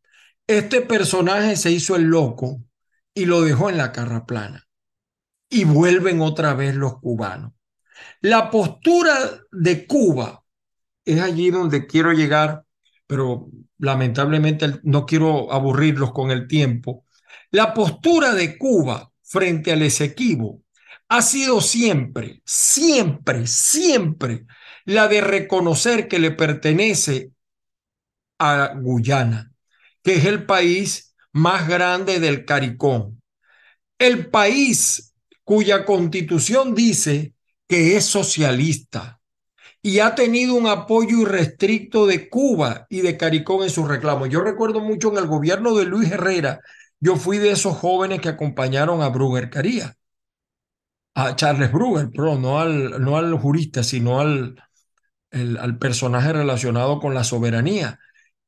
este 0.49 0.81
personaje 0.81 1.57
se 1.57 1.71
hizo 1.71 1.95
el 1.95 2.05
loco 2.05 2.63
y 3.15 3.27
lo 3.27 3.43
dejó 3.43 3.71
en 3.71 3.77
la 3.77 3.93
carra 3.93 4.27
plana 4.27 4.67
y 5.51 5.65
vuelven 5.65 6.21
otra 6.21 6.55
vez 6.55 6.75
los 6.75 6.99
cubanos. 7.01 7.53
La 8.21 8.51
postura 8.51 9.15
de 9.53 9.87
Cuba 9.87 10.43
es 11.05 11.21
allí 11.21 11.51
donde 11.51 11.87
quiero 11.87 12.13
llegar, 12.13 12.65
pero 13.07 13.49
lamentablemente 13.79 14.81
no 14.83 15.07
quiero 15.07 15.53
aburrirlos 15.53 16.13
con 16.13 16.31
el 16.31 16.49
tiempo. 16.49 17.05
La 17.51 17.75
postura 17.75 18.35
de 18.35 18.57
Cuba 18.59 19.13
frente 19.23 19.73
al 19.73 19.83
Esequibo 19.83 20.63
ha 21.09 21.23
sido 21.23 21.61
siempre, 21.61 22.43
siempre, 22.45 23.47
siempre 23.47 24.47
la 24.85 25.09
de 25.09 25.21
reconocer 25.21 26.09
que 26.09 26.19
le 26.19 26.31
pertenece 26.31 27.33
a 28.39 28.75
Guyana, 28.77 29.48
que 30.03 30.17
es 30.17 30.25
el 30.25 30.47
país 30.47 31.15
más 31.33 31.69
grande 31.69 32.21
del 32.21 32.45
CARICOM. 32.45 33.19
El 33.99 34.31
país 34.31 35.15
cuya 35.45 35.85
constitución 35.85 36.75
dice 36.75 37.35
que 37.69 37.97
es 37.97 38.05
socialista 38.05 39.21
y 39.83 40.01
ha 40.01 40.15
tenido 40.15 40.55
un 40.55 40.67
apoyo 40.67 41.21
irrestricto 41.23 42.07
de 42.07 42.29
Cuba 42.29 42.87
y 42.91 43.01
de 43.01 43.17
Caricón 43.17 43.63
en 43.63 43.71
sus 43.71 43.89
reclamos. 43.89 44.29
Yo 44.29 44.41
recuerdo 44.41 44.81
mucho 44.81 45.11
en 45.13 45.19
el 45.19 45.27
gobierno 45.27 45.75
de 45.75 45.87
Luis 45.87 46.11
Herrera, 46.11 46.61
yo 47.01 47.17
fui 47.17 47.39
de 47.39 47.53
esos 47.53 47.77
jóvenes 47.77 48.21
que 48.21 48.29
acompañaron 48.29 49.03
a 49.03 49.09
Brugger 49.09 49.51
Caría, 49.51 49.95
a 51.15 51.35
Charles 51.37 51.73
Brugger, 51.73 52.11
pero 52.11 52.37
no 52.39 52.61
al, 52.61 53.03
no 53.03 53.17
al 53.17 53.35
jurista, 53.39 53.83
sino 53.83 54.21
al, 54.21 54.63
al 55.33 55.79
personaje 55.79 56.33
relacionado 56.33 57.01
con 57.01 57.15
la 57.15 57.25
soberanía. 57.25 58.01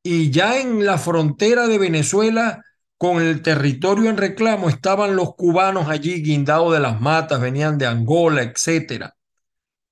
Y 0.02 0.30
ya 0.30 0.58
en 0.60 0.86
la 0.86 0.98
frontera 0.98 1.66
de 1.66 1.78
Venezuela 1.78 2.64
con 2.96 3.22
el 3.22 3.42
territorio 3.42 4.10
en 4.10 4.16
reclamo 4.16 4.68
estaban 4.68 5.16
los 5.16 5.34
cubanos 5.34 5.88
allí 5.88 6.22
guindados 6.22 6.72
de 6.72 6.80
las 6.80 7.00
matas, 7.00 7.40
venían 7.40 7.78
de 7.78 7.86
Angola, 7.86 8.42
etc. 8.42 9.06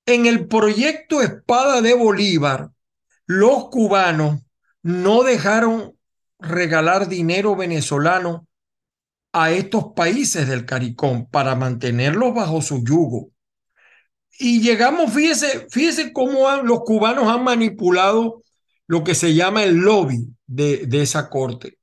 En 0.07 0.27
el 0.27 0.47
proyecto 0.47 1.23
Espada 1.23 1.81
de 1.81 1.95
Bolívar, 1.95 2.71
los 3.27 3.69
cubanos 3.71 4.41
no 4.83 5.23
dejaron 5.23 5.95
regalar 6.38 7.09
dinero 7.09 7.57
venezolano 7.57 8.47
a 9.33 9.50
estos 9.50 9.93
países 9.95 10.49
del 10.49 10.65
CARICOM 10.65 11.27
para 11.31 11.55
mantenerlos 11.55 12.35
bajo 12.35 12.62
su 12.62 12.85
yugo. 12.85 13.29
Y 14.38 14.61
llegamos, 14.61 15.12
fíjese, 15.12 15.67
fíjese 15.71 16.12
cómo 16.12 16.49
los 16.62 16.81
cubanos 16.81 17.27
han 17.27 17.43
manipulado 17.43 18.43
lo 18.88 19.04
que 19.04 19.14
se 19.14 19.35
llama 19.35 19.62
el 19.62 19.76
lobby 19.76 20.26
de, 20.47 20.87
de 20.87 21.02
esa 21.02 21.30
corte 21.30 21.78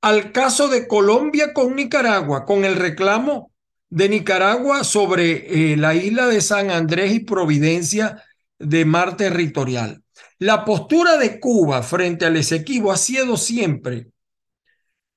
al 0.00 0.32
caso 0.32 0.68
de 0.68 0.88
Colombia 0.88 1.52
con 1.52 1.76
Nicaragua, 1.76 2.44
con 2.44 2.64
el 2.64 2.76
reclamo 2.76 3.52
de 3.88 4.08
Nicaragua 4.08 4.84
sobre 4.84 5.72
eh, 5.72 5.76
la 5.76 5.94
isla 5.94 6.26
de 6.26 6.40
San 6.40 6.70
Andrés 6.70 7.12
y 7.12 7.20
Providencia 7.20 8.22
de 8.58 8.84
mar 8.84 9.16
territorial. 9.16 10.02
La 10.38 10.64
postura 10.64 11.18
de 11.18 11.38
Cuba 11.38 11.82
frente 11.82 12.24
al 12.24 12.36
Esequibo 12.36 12.92
ha 12.92 12.96
sido 12.96 13.36
siempre 13.36 14.08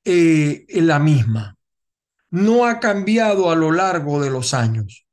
eh, 0.03 0.65
la 0.69 0.99
misma. 0.99 1.57
No 2.29 2.65
ha 2.65 2.79
cambiado 2.79 3.51
a 3.51 3.55
lo 3.55 3.71
largo 3.71 4.21
de 4.21 4.31
los 4.31 4.53
años. 4.53 5.05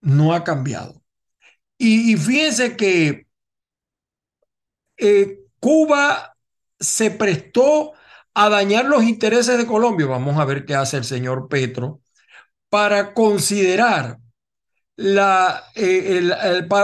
No 0.00 0.34
ha 0.34 0.42
cambiado. 0.42 1.02
Y, 1.76 2.16
fíjense 2.16 2.76
que 2.76 3.27
eh, 4.98 5.40
Cuba 5.60 6.34
se 6.78 7.10
prestó 7.10 7.92
a 8.34 8.48
dañar 8.48 8.84
los 8.84 9.04
intereses 9.04 9.58
de 9.58 9.66
Colombia, 9.66 10.06
vamos 10.06 10.38
a 10.38 10.44
ver 10.44 10.64
qué 10.64 10.74
hace 10.74 10.96
el 10.96 11.04
señor 11.04 11.48
Petro, 11.48 12.00
para 12.68 13.14
considerar 13.14 14.18
la, 14.96 15.64
eh, 15.74 16.28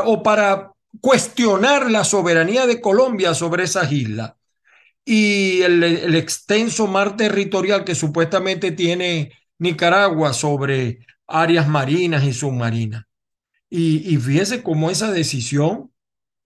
o 0.04 0.22
para 0.22 0.72
cuestionar 1.00 1.90
la 1.90 2.04
soberanía 2.04 2.66
de 2.66 2.80
Colombia 2.80 3.34
sobre 3.34 3.64
esas 3.64 3.92
islas 3.92 4.34
y 5.04 5.62
el, 5.62 6.14
extenso 6.14 6.86
mar 6.86 7.16
territorial 7.16 7.84
que 7.84 7.94
supuestamente 7.94 8.72
tiene 8.72 9.32
Nicaragua 9.58 10.32
sobre 10.32 11.00
áreas 11.26 11.68
marinas 11.68 12.24
y 12.24 12.32
submarinas. 12.32 13.04
Y, 13.68 14.14
y 14.14 14.16
fíjese 14.16 14.62
cómo 14.62 14.90
esa 14.90 15.12
decisión 15.12 15.90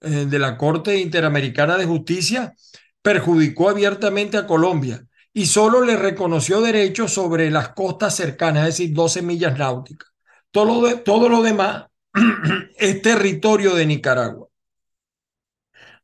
de 0.01 0.39
la 0.39 0.57
Corte 0.57 0.99
Interamericana 0.99 1.77
de 1.77 1.87
Justicia 1.87 2.55
perjudicó 3.03 3.71
abiertamente 3.71 4.37
a 4.37 4.47
Colombia 4.47 5.05
y 5.33 5.47
solo 5.47 5.83
le 5.83 5.97
reconoció 5.97 6.61
derechos 6.61 7.13
sobre 7.13 7.51
las 7.51 7.71
costas 7.71 8.17
cercanas, 8.17 8.69
es 8.69 8.79
decir, 8.79 8.95
12 8.95 9.23
millas 9.23 9.59
náuticas. 9.59 10.11
Todo 10.51 10.83
lo, 10.83 11.01
todo 11.01 11.29
lo 11.29 11.43
demás 11.43 11.87
es 12.77 13.03
territorio 13.03 13.75
de 13.75 13.87
Nicaragua. 13.87 14.49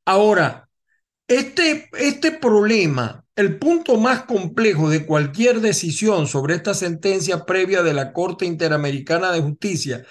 Ahora, 0.04 0.68
este, 1.26 1.88
este 1.98 2.32
problema, 2.32 3.24
el 3.36 3.58
punto 3.58 3.96
más 3.96 4.24
complejo 4.24 4.88
de 4.90 5.06
cualquier 5.06 5.60
decisión 5.60 6.26
sobre 6.26 6.54
esta 6.54 6.74
sentencia 6.74 7.44
previa 7.44 7.82
de 7.82 7.94
la 7.94 8.12
Corte 8.12 8.44
Interamericana 8.46 9.32
de 9.32 9.40
Justicia, 9.40 10.04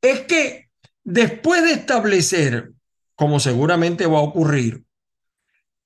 es 0.00 0.20
que 0.20 0.70
después 1.04 1.62
de 1.62 1.72
establecer 1.72 2.73
como 3.14 3.40
seguramente 3.40 4.06
va 4.06 4.18
a 4.18 4.22
ocurrir, 4.22 4.84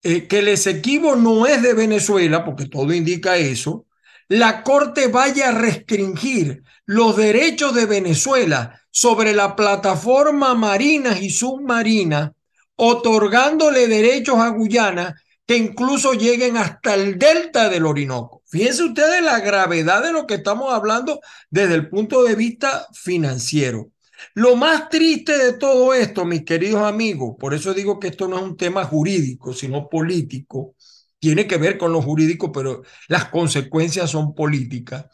eh, 0.02 0.26
que 0.28 0.38
el 0.38 0.48
Esequibo 0.48 1.16
no 1.16 1.46
es 1.46 1.62
de 1.62 1.74
Venezuela, 1.74 2.44
porque 2.44 2.66
todo 2.66 2.92
indica 2.92 3.36
eso, 3.36 3.86
la 4.28 4.62
Corte 4.62 5.08
vaya 5.08 5.48
a 5.48 5.52
restringir 5.52 6.62
los 6.84 7.16
derechos 7.16 7.74
de 7.74 7.86
Venezuela 7.86 8.80
sobre 8.90 9.32
la 9.32 9.56
plataforma 9.56 10.54
marinas 10.54 11.22
y 11.22 11.30
submarina, 11.30 12.34
otorgándole 12.76 13.88
derechos 13.88 14.38
a 14.38 14.50
Guyana 14.50 15.14
que 15.46 15.56
incluso 15.56 16.12
lleguen 16.12 16.58
hasta 16.58 16.94
el 16.94 17.18
delta 17.18 17.70
del 17.70 17.86
Orinoco. 17.86 18.42
Fíjense 18.46 18.84
ustedes 18.84 19.22
la 19.22 19.40
gravedad 19.40 20.02
de 20.02 20.12
lo 20.12 20.26
que 20.26 20.34
estamos 20.34 20.72
hablando 20.72 21.20
desde 21.48 21.74
el 21.74 21.88
punto 21.88 22.22
de 22.22 22.34
vista 22.34 22.86
financiero. 22.92 23.90
Lo 24.34 24.56
más 24.56 24.88
triste 24.88 25.36
de 25.36 25.52
todo 25.54 25.94
esto, 25.94 26.24
mis 26.24 26.44
queridos 26.44 26.82
amigos, 26.82 27.36
por 27.38 27.54
eso 27.54 27.74
digo 27.74 27.98
que 27.98 28.08
esto 28.08 28.28
no 28.28 28.36
es 28.38 28.42
un 28.42 28.56
tema 28.56 28.84
jurídico, 28.84 29.52
sino 29.52 29.88
político, 29.88 30.74
tiene 31.18 31.46
que 31.46 31.56
ver 31.56 31.78
con 31.78 31.92
lo 31.92 32.02
jurídico, 32.02 32.52
pero 32.52 32.82
las 33.08 33.26
consecuencias 33.26 34.10
son 34.10 34.34
políticas. 34.34 35.06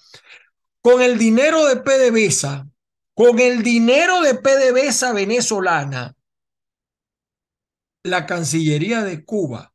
Con 0.81 1.01
el 1.03 1.19
dinero 1.19 1.67
de 1.67 1.77
PDVSA, 1.77 2.69
con 3.15 3.39
el 3.39 3.63
dinero 3.63 4.21
de 4.21 4.35
PDVSA 4.35 5.13
venezolana, 5.13 6.15
la 8.03 8.27
Cancillería 8.27 9.03
de 9.03 9.25
Cuba 9.25 9.73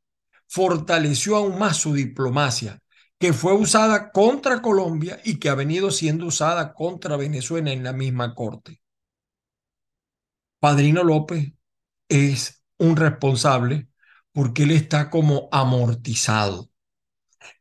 fortaleció 0.47 1.35
aún 1.35 1.57
más 1.57 1.77
su 1.77 1.93
diplomacia, 1.93 2.79
que 3.19 3.33
fue 3.33 3.53
usada 3.53 4.11
contra 4.11 4.61
Colombia 4.61 5.19
y 5.23 5.39
que 5.39 5.49
ha 5.49 5.55
venido 5.55 5.91
siendo 5.91 6.27
usada 6.27 6.73
contra 6.73 7.17
Venezuela 7.17 7.71
en 7.71 7.83
la 7.83 7.93
misma 7.93 8.35
corte. 8.35 8.78
Padrino 10.59 11.03
López 11.03 11.53
es 12.09 12.63
un 12.77 12.95
responsable 12.95 13.87
porque 14.31 14.63
él 14.63 14.71
está 14.71 15.09
como 15.09 15.49
amortizado. 15.51 16.69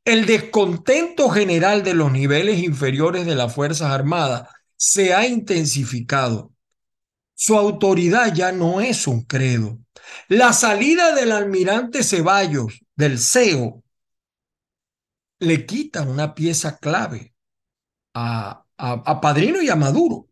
El 0.05 0.27
descontento 0.27 1.29
general 1.31 1.83
de 1.83 1.95
los 1.95 2.11
niveles 2.11 2.63
inferiores 2.63 3.27
de 3.27 3.35
las 3.35 3.55
Fuerzas 3.55 3.91
Armadas 3.91 4.49
se 4.77 5.15
ha 5.15 5.27
intensificado. 5.27 6.53
Su 7.35 7.57
autoridad 7.57 8.35
ya 8.35 8.53
no 8.53 8.81
es 8.81 9.07
un 9.07 9.23
credo. 9.23 9.79
La 10.29 10.53
salida 10.53 11.15
del 11.15 11.33
almirante 11.33 12.03
Ceballos 12.03 12.81
del 12.97 13.19
CEO 13.19 13.83
le 15.41 15.67
quita 15.67 16.03
una 16.03 16.35
pieza 16.35 16.79
clave 16.79 17.35
a, 18.15 18.65
a, 18.77 19.21
Padrino 19.21 19.63
y 19.63 19.69
a 19.69 19.77
Maduro. 19.77 20.28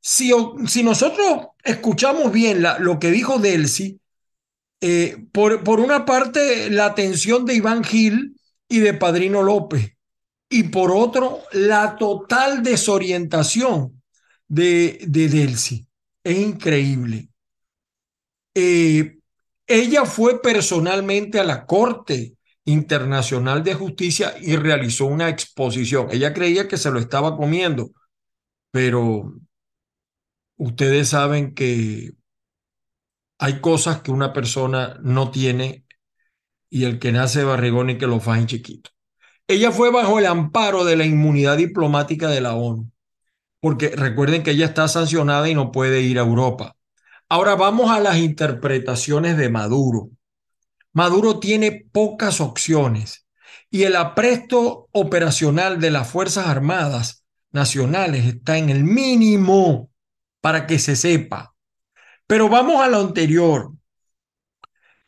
Si, 0.00 0.32
si 0.66 0.82
nosotros 0.82 1.48
escuchamos 1.62 2.32
bien 2.32 2.64
lo 2.80 2.98
que 2.98 3.10
dijo 3.10 3.38
Delcy, 3.38 4.00
eh, 4.80 5.16
por, 5.32 5.64
por 5.64 5.80
una 5.80 6.04
parte 6.04 6.70
la 6.70 6.86
atención 6.86 7.44
de 7.44 7.54
Iván 7.54 7.82
Gil 7.82 8.36
y 8.68 8.78
de 8.78 8.94
Padrino 8.94 9.42
López, 9.42 9.96
y 10.48 10.64
por 10.64 10.90
otro 10.90 11.40
la 11.52 11.96
total 11.96 12.62
desorientación 12.62 14.02
de, 14.46 14.98
de 15.06 15.28
Delcy. 15.28 15.86
Es 16.24 16.38
increíble. 16.38 17.28
Eh, 18.54 19.18
ella 19.66 20.04
fue 20.04 20.40
personalmente 20.40 21.38
a 21.38 21.44
la 21.44 21.66
Corte 21.66 22.34
Internacional 22.64 23.62
de 23.62 23.74
Justicia 23.74 24.34
y 24.40 24.56
realizó 24.56 25.06
una 25.06 25.28
exposición. 25.28 26.08
Ella 26.10 26.32
creía 26.32 26.68
que 26.68 26.76
se 26.76 26.90
lo 26.90 26.98
estaba 26.98 27.36
comiendo, 27.36 27.90
pero 28.70 29.34
ustedes 30.58 31.08
saben 31.08 31.54
que 31.54 32.12
hay 33.38 33.60
cosas 33.60 34.02
que 34.02 34.10
una 34.10 34.32
persona 34.32 34.98
no 35.02 35.30
tiene 35.30 35.86
y 36.68 36.84
el 36.84 36.98
que 36.98 37.12
nace 37.12 37.44
barrigón 37.44 37.90
y 37.90 37.98
que 37.98 38.06
lo 38.06 38.20
fajen 38.20 38.46
chiquito. 38.46 38.90
Ella 39.46 39.72
fue 39.72 39.90
bajo 39.90 40.18
el 40.18 40.26
amparo 40.26 40.84
de 40.84 40.96
la 40.96 41.06
inmunidad 41.06 41.56
diplomática 41.56 42.28
de 42.28 42.42
la 42.42 42.54
ONU, 42.54 42.90
porque 43.60 43.88
recuerden 43.90 44.42
que 44.42 44.50
ella 44.50 44.66
está 44.66 44.88
sancionada 44.88 45.48
y 45.48 45.54
no 45.54 45.72
puede 45.72 46.02
ir 46.02 46.18
a 46.18 46.22
Europa. 46.22 46.76
Ahora 47.30 47.54
vamos 47.54 47.90
a 47.90 48.00
las 48.00 48.18
interpretaciones 48.18 49.38
de 49.38 49.48
Maduro. 49.48 50.10
Maduro 50.92 51.38
tiene 51.38 51.86
pocas 51.92 52.40
opciones 52.40 53.26
y 53.70 53.84
el 53.84 53.96
apresto 53.96 54.88
operacional 54.92 55.80
de 55.80 55.90
las 55.90 56.08
Fuerzas 56.08 56.46
Armadas 56.48 57.24
Nacionales 57.50 58.26
está 58.26 58.58
en 58.58 58.68
el 58.68 58.84
mínimo 58.84 59.90
para 60.40 60.66
que 60.66 60.78
se 60.78 60.96
sepa. 60.96 61.54
Pero 62.26 62.48
vamos 62.48 62.80
a 62.82 62.88
lo 62.88 63.00
anterior. 63.00 63.72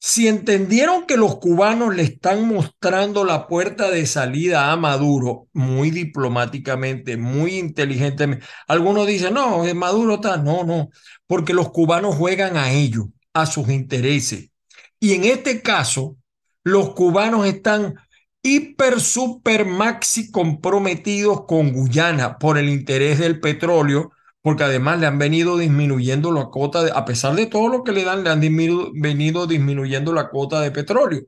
Si 0.03 0.29
entendieron 0.29 1.07
que 1.07 1.19
los 1.19 1.37
cubanos 1.37 1.95
le 1.95 2.03
están 2.03 2.49
mostrando 2.49 3.23
la 3.25 3.47
puerta 3.47 3.91
de 3.91 4.07
salida 4.07 4.73
a 4.73 4.77
Maduro 4.77 5.49
muy 5.53 5.91
diplomáticamente, 5.91 7.19
muy 7.19 7.59
inteligentemente, 7.59 8.47
algunos 8.67 9.07
dicen, 9.07 9.35
no, 9.35 9.63
Maduro 9.75 10.15
está, 10.15 10.39
no, 10.39 10.65
no, 10.65 10.89
porque 11.27 11.53
los 11.53 11.71
cubanos 11.71 12.15
juegan 12.17 12.57
a 12.57 12.73
ellos, 12.73 13.07
a 13.35 13.45
sus 13.45 13.69
intereses. 13.69 14.51
Y 14.99 15.13
en 15.13 15.25
este 15.25 15.61
caso, 15.61 16.17
los 16.65 16.95
cubanos 16.95 17.47
están 17.47 17.97
hiper, 18.43 19.01
super, 19.01 19.67
maxi 19.67 20.31
comprometidos 20.31 21.45
con 21.47 21.73
Guyana 21.73 22.39
por 22.39 22.57
el 22.57 22.71
interés 22.71 23.19
del 23.19 23.39
petróleo 23.39 24.13
porque 24.43 24.65
además 24.65 25.01
le 25.01 25.07
han 25.07 25.19
venido 25.19 25.59
disminuyendo 25.59 26.33
la 26.33 26.47
cuota, 26.47 26.83
de, 26.85 26.93
a 26.95 27.05
pesar 27.05 27.35
de 27.35 27.47
todo 27.47 27.69
lo 27.69 27.85
que 27.85 27.93
le 27.93 28.05
dan, 28.05 28.25
le 28.25 28.31
han 28.31 28.41
venido 28.41 29.47
disminuyendo 29.47 30.13
la 30.13 30.29
cuota 30.31 30.61
de 30.61 30.71
petróleo. 30.71 31.23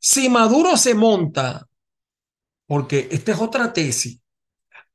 Si 0.00 0.28
Maduro 0.28 0.76
se 0.76 0.94
monta, 0.94 1.68
porque 2.66 3.08
esta 3.10 3.32
es 3.32 3.40
otra 3.40 3.72
tesis, 3.72 4.20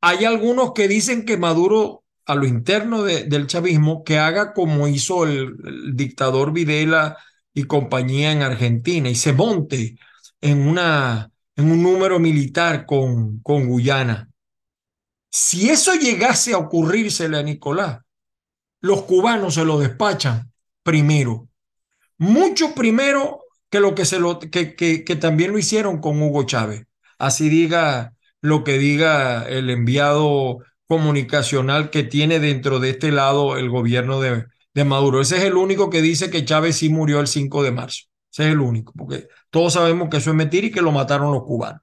hay 0.02 0.26
algunos 0.26 0.73
que 0.73 0.88
dicen 0.88 1.26
que 1.26 1.38
Maduro, 1.38 2.04
a 2.26 2.36
lo 2.36 2.45
interno 2.45 3.04
del 3.04 3.47
chavismo, 3.47 4.04
que 4.04 4.17
haga 4.19 4.54
como 4.54 4.88
hizo 4.88 5.26
el, 5.26 5.56
dictador 5.95 6.54
Videla 6.54 7.17
y 7.54 7.63
compañía 7.63 8.32
en 8.32 8.41
Argentina 8.41 9.10
y 9.10 9.15
se 9.15 9.34
monte 9.34 9.97
en, 10.41 10.67
una, 10.67 11.32
en 11.56 11.71
un 11.71 11.84
número 11.84 12.19
militar 12.19 12.86
con, 12.86 13.39
con 13.41 13.67
Guyana. 13.67 14.26
Si 15.29 15.69
eso 15.69 15.93
llegase 15.93 16.53
a 16.53 16.57
ocurrírsele 16.57 17.37
a 17.37 17.43
Nicolás, 17.43 17.99
los 18.79 19.03
cubanos 19.03 19.55
se 19.55 19.65
lo 19.65 19.79
despachan 19.79 20.51
primero, 20.83 21.49
mucho 22.17 22.73
primero 22.73 23.41
que 23.69 23.79
lo 23.79 23.95
que 23.95 24.05
se 24.05 24.19
lo 24.19 24.39
que, 24.39 24.75
que, 24.75 25.15
también 25.17 25.51
lo 25.51 25.57
hicieron 25.57 25.99
con 25.99 26.21
Hugo 26.21 26.43
Chávez. 26.43 26.85
Así 27.17 27.49
diga 27.49 28.13
lo 28.41 28.63
que 28.63 28.77
diga 28.77 29.47
el 29.47 29.69
enviado 29.69 30.59
comunicacional 30.87 31.89
que 31.89 32.03
tiene 32.03 32.39
dentro 32.39 32.79
de 32.79 32.91
este 32.91 33.11
lado 33.11 33.57
el 33.57 33.69
gobierno 33.69 34.21
de, 34.21 34.45
de 34.73 34.85
Maduro. 34.85 35.19
Ese 35.19 35.37
es 35.37 35.43
el 35.43 35.55
único 35.55 35.89
que 35.89 36.01
dice 36.01 36.29
que 36.29 36.45
Chávez 36.45 36.77
sí 36.77 36.89
murió 36.89 37.19
el 37.19 37.27
5 37.27 37.63
de 37.63 37.71
marzo. 37.71 38.05
Ese 38.31 38.45
es 38.45 38.51
el 38.51 38.61
único, 38.61 38.93
porque 38.93 39.27
todos 39.49 39.73
sabemos 39.73 40.09
que 40.09 40.17
eso 40.17 40.29
es 40.29 40.35
mentira 40.35 40.67
y 40.67 40.71
que 40.71 40.81
lo 40.81 40.91
mataron 40.91 41.33
los 41.33 41.43
cubanos. 41.43 41.81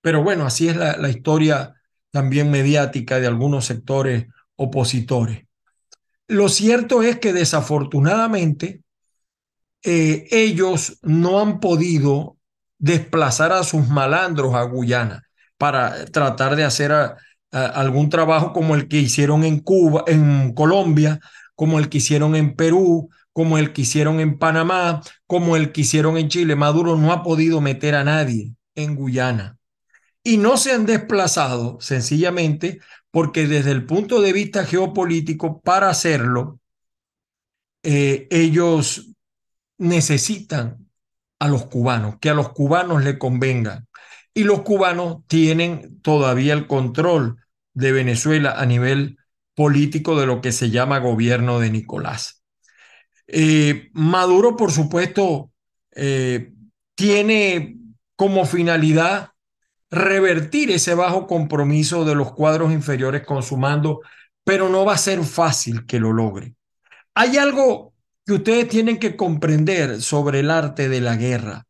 Pero 0.00 0.22
bueno, 0.22 0.44
así 0.44 0.68
es 0.68 0.76
la 0.76 1.08
historia 1.08 1.74
también 2.14 2.48
mediática 2.48 3.18
de 3.18 3.26
algunos 3.26 3.64
sectores 3.64 4.28
opositores. 4.54 5.46
Lo 6.28 6.48
cierto 6.48 7.02
es 7.02 7.18
que 7.18 7.32
desafortunadamente 7.32 8.82
eh, 9.82 10.28
ellos 10.30 11.00
no 11.02 11.40
han 11.40 11.58
podido 11.58 12.36
desplazar 12.78 13.50
a 13.50 13.64
sus 13.64 13.88
malandros 13.88 14.54
a 14.54 14.62
Guyana 14.62 15.24
para 15.58 16.04
tratar 16.04 16.54
de 16.54 16.62
hacer 16.62 16.92
algún 17.50 18.10
trabajo 18.10 18.52
como 18.52 18.76
el 18.76 18.86
que 18.86 18.98
hicieron 18.98 19.42
en 19.42 19.58
Cuba, 19.58 20.04
en 20.06 20.54
Colombia, 20.54 21.18
como 21.56 21.80
el 21.80 21.88
que 21.88 21.98
hicieron 21.98 22.36
en 22.36 22.54
Perú, 22.54 23.10
como 23.32 23.58
el 23.58 23.72
que 23.72 23.82
hicieron 23.82 24.20
en 24.20 24.38
Panamá, 24.38 25.02
como 25.26 25.56
el 25.56 25.72
que 25.72 25.80
hicieron 25.80 26.16
en 26.16 26.28
Chile. 26.28 26.54
Maduro 26.54 26.94
no 26.96 27.12
ha 27.12 27.24
podido 27.24 27.60
meter 27.60 27.96
a 27.96 28.04
nadie 28.04 28.54
en 28.76 28.94
Guyana 28.94 29.58
y 30.24 30.38
no 30.38 30.56
se 30.56 30.72
han 30.72 30.86
desplazado 30.86 31.78
sencillamente 31.80 32.80
porque 33.10 33.46
desde 33.46 33.70
el 33.70 33.86
punto 33.86 34.20
de 34.20 34.32
vista 34.32 34.64
geopolítico, 34.64 35.60
para 35.60 35.90
hacerlo, 35.90 36.58
eh, 37.84 38.26
ellos 38.30 39.10
necesitan 39.78 40.88
a 41.38 41.48
los 41.48 41.66
cubanos, 41.66 42.16
que 42.20 42.30
a 42.30 42.34
los 42.34 42.48
cubanos 42.48 43.04
le 43.04 43.18
convenga. 43.18 43.84
Y 44.32 44.44
los 44.44 44.62
cubanos 44.62 45.18
tienen 45.28 46.00
todavía 46.00 46.54
el 46.54 46.66
control 46.66 47.36
de 47.74 47.92
Venezuela 47.92 48.54
a 48.58 48.66
nivel 48.66 49.18
político 49.54 50.18
de 50.18 50.26
lo 50.26 50.40
que 50.40 50.50
se 50.50 50.70
llama 50.70 50.98
gobierno 50.98 51.60
de 51.60 51.70
Nicolás. 51.70 52.42
Eh, 53.26 53.90
Maduro, 53.92 54.56
por 54.56 54.72
supuesto, 54.72 55.52
eh, 55.94 56.52
tiene 56.96 57.76
como 58.16 58.46
finalidad 58.46 59.33
revertir 59.94 60.70
ese 60.70 60.94
bajo 60.94 61.26
compromiso 61.26 62.04
de 62.04 62.14
los 62.14 62.32
cuadros 62.32 62.72
inferiores 62.72 63.24
con 63.24 63.42
su 63.42 63.56
mando, 63.56 64.00
pero 64.44 64.68
no 64.68 64.84
va 64.84 64.94
a 64.94 64.98
ser 64.98 65.22
fácil 65.24 65.86
que 65.86 65.98
lo 65.98 66.12
logre. 66.12 66.54
Hay 67.14 67.36
algo 67.36 67.94
que 68.26 68.34
ustedes 68.34 68.68
tienen 68.68 68.98
que 68.98 69.16
comprender 69.16 70.00
sobre 70.02 70.40
el 70.40 70.50
arte 70.50 70.88
de 70.88 71.00
la 71.00 71.16
guerra, 71.16 71.66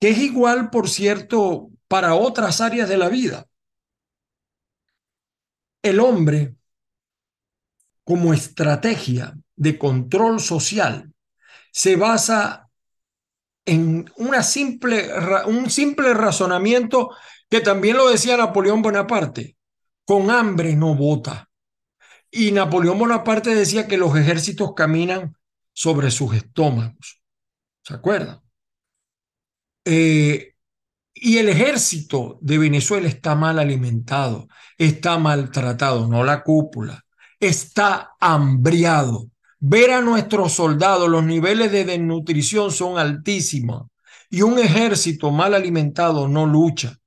que 0.00 0.10
es 0.10 0.18
igual, 0.18 0.70
por 0.70 0.88
cierto, 0.88 1.70
para 1.88 2.14
otras 2.14 2.60
áreas 2.60 2.88
de 2.88 2.96
la 2.96 3.08
vida. 3.08 3.46
El 5.82 6.00
hombre, 6.00 6.54
como 8.04 8.32
estrategia 8.32 9.34
de 9.56 9.78
control 9.78 10.40
social, 10.40 11.12
se 11.70 11.96
basa 11.96 12.68
en 13.64 14.10
una 14.16 14.42
simple, 14.42 15.08
un 15.46 15.70
simple 15.70 16.14
razonamiento 16.14 17.10
que 17.52 17.60
también 17.60 17.98
lo 17.98 18.08
decía 18.08 18.38
Napoleón 18.38 18.80
Bonaparte, 18.80 19.58
con 20.06 20.30
hambre 20.30 20.74
no 20.74 20.94
vota. 20.94 21.50
Y 22.30 22.50
Napoleón 22.50 22.98
Bonaparte 22.98 23.54
decía 23.54 23.86
que 23.86 23.98
los 23.98 24.16
ejércitos 24.16 24.72
caminan 24.74 25.36
sobre 25.74 26.10
sus 26.10 26.34
estómagos. 26.34 27.20
¿Se 27.82 27.92
acuerdan? 27.92 28.40
Eh, 29.84 30.54
y 31.12 31.36
el 31.36 31.50
ejército 31.50 32.38
de 32.40 32.56
Venezuela 32.56 33.06
está 33.06 33.34
mal 33.34 33.58
alimentado, 33.58 34.48
está 34.78 35.18
maltratado, 35.18 36.08
no 36.08 36.24
la 36.24 36.42
cúpula, 36.42 37.04
está 37.38 38.12
hambriado. 38.18 39.28
Ver 39.60 39.90
a 39.90 40.00
nuestros 40.00 40.54
soldados, 40.54 41.06
los 41.10 41.22
niveles 41.22 41.70
de 41.70 41.84
desnutrición 41.84 42.70
son 42.70 42.98
altísimos 42.98 43.88
y 44.30 44.40
un 44.40 44.58
ejército 44.58 45.30
mal 45.30 45.52
alimentado 45.52 46.28
no 46.28 46.46
lucha. 46.46 46.98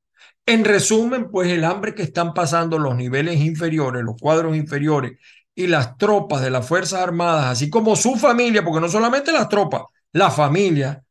En 0.46 0.64
resumen, 0.64 1.32
pues 1.32 1.50
el 1.50 1.64
hambre 1.64 1.96
que 1.96 2.04
están 2.04 2.34
pasando 2.34 2.78
los 2.78 2.96
niveles 2.96 3.40
inferiores, 3.40 4.04
los 4.04 4.16
cuadros 4.20 4.56
inferiores 4.56 5.14
y 5.56 5.68
las 5.68 5.98
tropas 5.98 6.42
de 6.42 6.52
las 6.52 6.68
Fuerzas 6.68 7.02
Armadas, 7.02 7.46
así 7.46 7.70
como 7.70 7.96
su 7.96 8.16
familia, 8.16 8.64
porque 8.64 8.82
no 8.82 8.90
solamente 8.90 9.32
las 9.32 9.50
tropas, 9.50 9.84
la 10.12 10.30
familia 10.30 11.04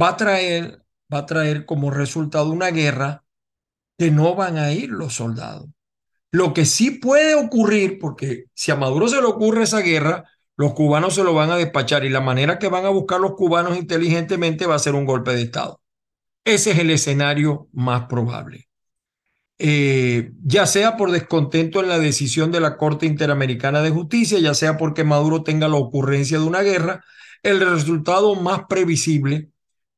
va 0.00 0.10
a 0.10 0.16
traer, 0.16 0.82
va 1.12 1.18
a 1.18 1.26
traer 1.26 1.64
como 1.64 1.90
resultado 1.90 2.50
una 2.50 2.70
guerra 2.70 3.24
que 3.98 4.10
no 4.10 4.34
van 4.34 4.58
a 4.58 4.72
ir 4.72 4.90
los 4.90 5.14
soldados. 5.14 5.68
Lo 6.30 6.52
que 6.52 6.64
sí 6.64 6.90
puede 6.90 7.34
ocurrir, 7.34 7.98
porque 7.98 8.46
si 8.54 8.72
a 8.72 8.76
Maduro 8.76 9.08
se 9.08 9.20
le 9.20 9.26
ocurre 9.26 9.62
esa 9.62 9.80
guerra, 9.80 10.24
los 10.56 10.74
cubanos 10.74 11.14
se 11.14 11.24
lo 11.24 11.34
van 11.34 11.50
a 11.50 11.56
despachar 11.56 12.04
y 12.04 12.10
la 12.10 12.20
manera 12.20 12.58
que 12.58 12.68
van 12.68 12.84
a 12.84 12.90
buscar 12.90 13.20
los 13.20 13.34
cubanos 13.34 13.76
inteligentemente 13.78 14.66
va 14.66 14.74
a 14.74 14.78
ser 14.78 14.94
un 14.94 15.06
golpe 15.06 15.32
de 15.32 15.42
Estado. 15.42 15.80
Ese 16.44 16.72
es 16.72 16.78
el 16.78 16.90
escenario 16.90 17.68
más 17.72 18.06
probable. 18.06 18.68
Eh, 19.64 20.32
ya 20.42 20.66
sea 20.66 20.96
por 20.96 21.12
descontento 21.12 21.78
en 21.78 21.88
la 21.88 22.00
decisión 22.00 22.50
de 22.50 22.58
la 22.58 22.76
Corte 22.76 23.06
Interamericana 23.06 23.80
de 23.80 23.90
Justicia, 23.90 24.40
ya 24.40 24.54
sea 24.54 24.76
porque 24.76 25.04
Maduro 25.04 25.44
tenga 25.44 25.68
la 25.68 25.76
ocurrencia 25.76 26.40
de 26.40 26.44
una 26.44 26.62
guerra, 26.62 27.04
el 27.44 27.60
resultado 27.60 28.34
más 28.34 28.62
previsible 28.68 29.50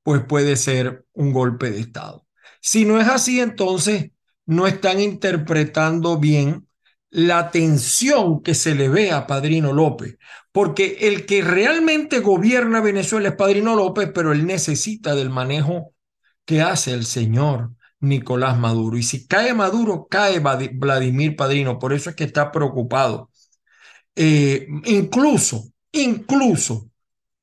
pues 0.02 0.22
puede 0.22 0.56
ser 0.56 1.06
un 1.14 1.32
golpe 1.32 1.70
de 1.70 1.80
Estado. 1.80 2.26
Si 2.60 2.84
no 2.84 3.00
es 3.00 3.08
así, 3.08 3.40
entonces 3.40 4.10
no 4.44 4.66
están 4.66 5.00
interpretando 5.00 6.18
bien 6.18 6.68
la 7.08 7.50
tensión 7.50 8.42
que 8.42 8.52
se 8.54 8.74
le 8.74 8.90
ve 8.90 9.12
a 9.12 9.26
Padrino 9.26 9.72
López, 9.72 10.18
porque 10.52 10.98
el 11.08 11.24
que 11.24 11.40
realmente 11.40 12.18
gobierna 12.18 12.82
Venezuela 12.82 13.30
es 13.30 13.34
Padrino 13.34 13.74
López, 13.76 14.10
pero 14.14 14.32
él 14.32 14.46
necesita 14.46 15.14
del 15.14 15.30
manejo 15.30 15.94
que 16.44 16.60
hace 16.60 16.92
el 16.92 17.06
señor 17.06 17.70
Nicolás 18.04 18.58
Maduro. 18.58 18.96
Y 18.96 19.02
si 19.02 19.26
cae 19.26 19.54
Maduro, 19.54 20.06
cae 20.08 20.40
Vladimir 20.40 21.36
Padrino, 21.36 21.78
por 21.78 21.92
eso 21.92 22.10
es 22.10 22.16
que 22.16 22.24
está 22.24 22.52
preocupado. 22.52 23.30
Eh, 24.16 24.66
incluso, 24.84 25.72
incluso, 25.92 26.88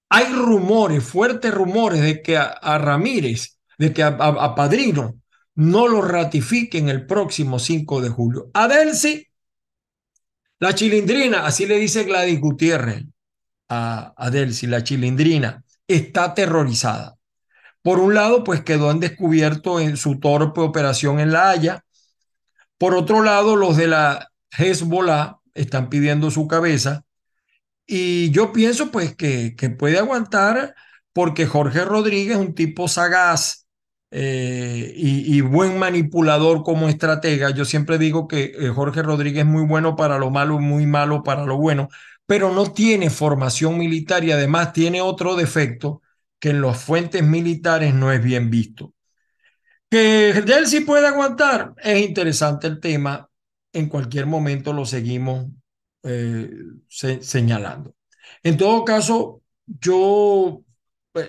hay 0.10 0.26
rumores, 0.34 1.04
fuertes 1.04 1.54
rumores 1.54 2.02
de 2.02 2.22
que 2.22 2.38
a, 2.38 2.78
Ramírez, 2.78 3.58
de 3.78 3.94
que 3.94 4.04
a, 4.04 4.56
Padrino 4.56 5.16
no 5.56 5.88
lo 5.88 6.02
ratifiquen 6.02 6.90
el 6.90 7.06
próximo 7.06 7.60
5 7.60 8.02
de 8.02 8.10
julio. 8.10 8.52
A 8.54 8.68
Delcy 8.68 9.28
la 10.60 10.76
chilindrina, 10.76 11.46
así 11.46 11.66
le 11.66 11.78
dice 11.80 12.04
Gladys 12.04 12.40
Gutiérrez 12.40 13.04
a, 13.70 14.14
a 14.16 14.30
Delcy, 14.30 14.68
la 14.68 14.84
chilindrina, 14.84 15.64
está 15.88 16.26
aterrorizada. 16.26 17.18
Por 17.84 18.00
un 18.00 18.14
lado, 18.14 18.44
pues 18.44 18.62
quedó 18.64 18.92
en 18.92 19.00
descubierto 19.00 19.80
en 19.80 19.98
su 19.98 20.20
torpe 20.20 20.62
operación 20.62 21.20
en 21.20 21.32
La 21.32 21.50
Haya. 21.50 21.84
Por 22.78 22.96
otro 22.96 23.24
lado, 23.24 23.56
los 23.56 23.78
de 23.78 23.88
la 23.88 24.32
Hezbollah 24.58 25.40
están 25.54 25.90
pidiendo 25.90 26.32
su 26.32 26.48
cabeza. 26.48 27.06
Y 27.88 28.32
yo 28.32 28.54
pienso 28.54 28.92
pues 28.92 29.16
que, 29.16 29.56
puede 29.78 29.98
aguantar 30.00 30.76
porque 31.14 31.46
Jorge 31.46 31.84
Rodríguez 31.86 32.38
es 32.38 32.42
un 32.42 32.56
tipo 32.56 32.88
sagaz, 32.88 33.68
eh, 34.12 34.94
y, 34.96 35.42
buen 35.42 35.80
manipulador 35.80 36.64
como 36.64 36.90
estratega. 36.90 37.50
Yo 37.52 37.66
siempre 37.66 37.98
digo 37.98 38.28
que 38.28 38.54
eh, 38.58 38.70
Jorge 38.70 39.02
Rodríguez 39.02 39.44
es 39.46 39.50
muy 39.50 39.66
bueno 39.66 39.96
para 39.96 40.18
lo 40.18 40.30
malo 40.32 40.60
muy 40.60 40.86
malo 40.86 41.24
para 41.24 41.46
lo 41.46 41.58
bueno, 41.58 41.90
pero 42.26 42.54
no 42.54 42.72
tiene 42.74 43.10
formación 43.10 43.78
militar 43.78 44.24
y 44.24 44.32
además 44.32 44.74
tiene 44.74 45.02
otro 45.02 45.36
defecto 45.36 46.02
que 46.42 46.50
en 46.50 46.62
las 46.62 46.84
fuentes 46.84 47.24
militares 47.24 47.94
no 47.94 48.12
es 48.12 48.22
bien 48.22 48.50
visto. 48.50 48.94
Que 49.90 50.44
sí 50.66 50.82
puede 50.82 51.08
aguantar, 51.08 51.74
es 51.78 52.02
interesante 52.06 52.68
el 52.68 52.80
tema, 52.80 53.30
en 53.74 53.88
cualquier 53.88 54.26
momento 54.26 54.74
lo 54.74 54.86
seguimos 54.86 55.48
eh, 56.04 56.50
señalando. 56.90 57.96
En 58.44 58.58
todo 58.58 58.84
caso, 58.84 59.44
yo, 59.68 60.64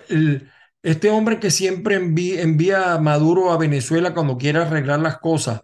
el, 0.09 0.49
este 0.81 1.09
hombre 1.09 1.39
que 1.39 1.51
siempre 1.51 1.95
envía, 1.95 2.93
a 2.93 2.99
Maduro 2.99 3.51
a 3.51 3.57
Venezuela 3.57 4.13
cuando 4.13 4.37
quiere 4.37 4.59
arreglar 4.59 4.99
las 4.99 5.19
cosas, 5.19 5.61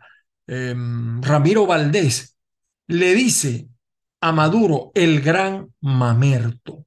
em, 0.48 1.22
Ramiro 1.22 1.66
Valdés, 1.66 2.38
le 2.88 3.14
dice 3.16 3.68
a 4.22 4.32
Maduro 4.32 4.92
el 4.94 5.22
gran 5.22 5.74
mamerto. 5.82 6.86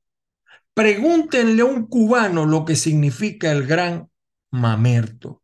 Pregúntenle 0.75 1.63
a 1.63 1.67
un 1.67 1.87
cubano 1.87 2.47
lo 2.47 2.65
que 2.65 2.77
significa 2.77 3.51
el 3.53 3.67
gran 3.67 4.09
mamerto. 4.51 5.43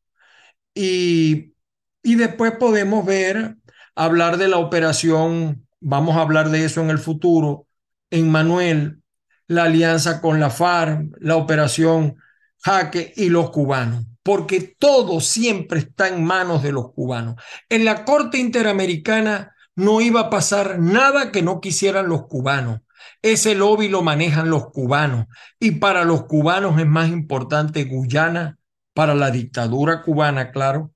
Y, 0.75 1.55
y 2.03 2.15
después 2.15 2.53
podemos 2.53 3.05
ver, 3.05 3.57
hablar 3.95 4.39
de 4.39 4.49
la 4.49 4.59
operación, 4.59 5.67
vamos 5.81 6.17
a 6.17 6.23
hablar 6.23 6.51
de 6.51 6.65
eso 6.65 6.81
en 6.81 6.91
el 6.91 6.99
futuro, 6.99 7.67
en 8.11 8.31
Manuel, 8.31 9.03
la 9.49 9.65
alianza 9.65 10.21
con 10.21 10.41
la 10.41 10.51
FARC, 10.51 11.09
la 11.21 11.37
operación 11.37 12.17
Jaque 12.63 13.13
y 13.17 13.29
los 13.29 13.51
cubanos, 13.51 14.05
porque 14.23 14.77
todo 14.79 15.21
siempre 15.21 15.81
está 15.81 16.09
en 16.09 16.25
manos 16.25 16.63
de 16.63 16.73
los 16.73 16.93
cubanos. 16.93 17.37
En 17.69 17.85
la 17.85 18.05
Corte 18.05 18.39
Interamericana 18.39 19.55
no 19.75 20.01
iba 20.01 20.23
a 20.23 20.31
pasar 20.31 20.79
nada 20.79 21.31
que 21.33 21.43
no 21.43 21.61
quisieran 21.61 22.09
los 22.09 22.27
cubanos. 22.27 22.81
Ese 23.23 23.55
lobby 23.55 23.89
lo 23.89 24.03
manejan 24.03 24.51
los 24.51 24.71
cubanos 24.71 25.27
y 25.59 25.73
para 25.73 26.05
los 26.05 26.25
cubanos 26.25 26.79
es 26.81 26.87
más 26.87 27.09
importante 27.09 27.85
Guyana, 27.85 28.59
para 28.95 29.15
la 29.15 29.31
dictadura 29.31 30.03
cubana, 30.03 30.51
claro, 30.51 30.93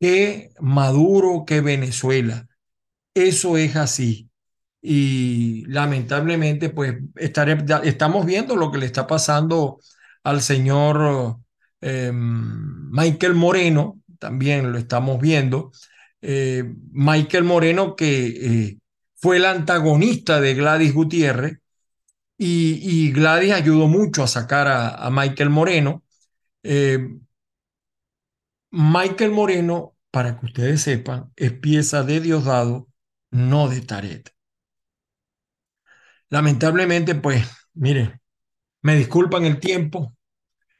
que 0.00 0.50
Maduro, 0.60 1.44
que 1.46 1.60
Venezuela. 1.60 2.46
Eso 3.14 3.56
es 3.56 3.76
así. 3.76 4.28
Y 4.82 5.64
lamentablemente, 5.66 6.70
pues 6.70 6.96
estamos 7.16 8.26
viendo 8.26 8.56
lo 8.56 8.70
que 8.70 8.78
le 8.78 8.86
está 8.86 9.06
pasando 9.06 9.80
al 10.22 10.42
señor 10.42 11.38
eh, 11.80 12.10
Michael 12.12 13.34
Moreno, 13.34 14.00
también 14.18 14.72
lo 14.72 14.78
estamos 14.78 15.20
viendo. 15.20 15.72
Eh, 16.20 16.64
Michael 16.92 17.44
Moreno, 17.44 17.96
que 17.96 18.26
eh, 18.26 18.78
fue 19.16 19.38
el 19.38 19.46
antagonista 19.46 20.40
de 20.40 20.54
Gladys 20.54 20.94
Gutiérrez, 20.94 21.58
y, 22.38 23.12
Gladys 23.12 23.52
ayudó 23.52 23.88
mucho 23.88 24.22
a 24.22 24.26
sacar 24.28 24.68
a, 24.68 25.08
Michael 25.10 25.48
Moreno. 25.50 26.04
Michael 28.70 29.30
Moreno, 29.30 29.96
para 30.10 30.38
que 30.38 30.46
ustedes 30.46 30.82
sepan, 30.82 31.32
es 31.36 31.52
pieza 31.52 32.02
de 32.02 32.20
Diosdado, 32.20 32.88
no 33.30 33.68
de 33.68 33.80
Taret. 33.80 34.34
Lamentablemente, 36.28 37.14
pues, 37.14 37.46
miren, 37.74 38.20
me 38.82 38.96
disculpan 38.96 39.44
el 39.44 39.60
tiempo, 39.60 40.14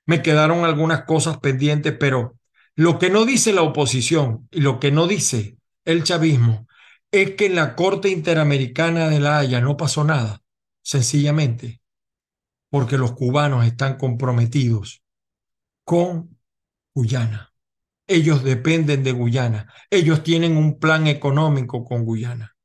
me 0.05 0.23
quedaron 0.23 0.65
algunas 0.65 1.05
cosas 1.05 1.39
pendientes, 1.39 1.95
pero 1.99 2.39
lo 2.75 2.99
que 2.99 3.11
no 3.11 3.25
dice 3.25 3.53
la 3.53 3.63
oposición 3.63 4.49
y 4.51 4.61
lo 4.61 4.79
que 4.81 4.93
no 4.93 5.07
dice 5.07 5.57
el 5.85 6.05
chavismo 6.05 6.67
es 7.11 7.33
que 7.33 7.47
en 7.47 7.55
la 7.55 7.77
Corte 7.77 8.09
Interamericana 8.09 9.09
de 9.09 9.21
la 9.21 9.39
Haya 9.39 9.61
no 9.61 9.77
pasó 9.77 10.05
nada, 10.05 10.43
sencillamente 10.83 11.81
porque 12.71 12.99
los 12.99 13.13
cubanos 13.13 13.65
están 13.65 13.97
comprometidos 13.97 15.03
con 15.85 16.39
Guyana. 16.95 17.53
Ellos 18.07 18.45
dependen 18.45 19.03
de 19.03 19.13
Guyana. 19.13 19.73
Ellos 19.91 20.23
tienen 20.23 20.57
un 20.57 20.79
plan 20.79 21.07
económico 21.07 21.85
con 21.85 22.05
Guyana. 22.05 22.57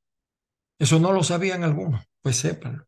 Eso 0.79 0.99
no 0.99 1.11
lo 1.11 1.23
sabían 1.23 1.63
algunos, 1.63 2.05
pues 2.21 2.37
sépanlo. 2.37 2.87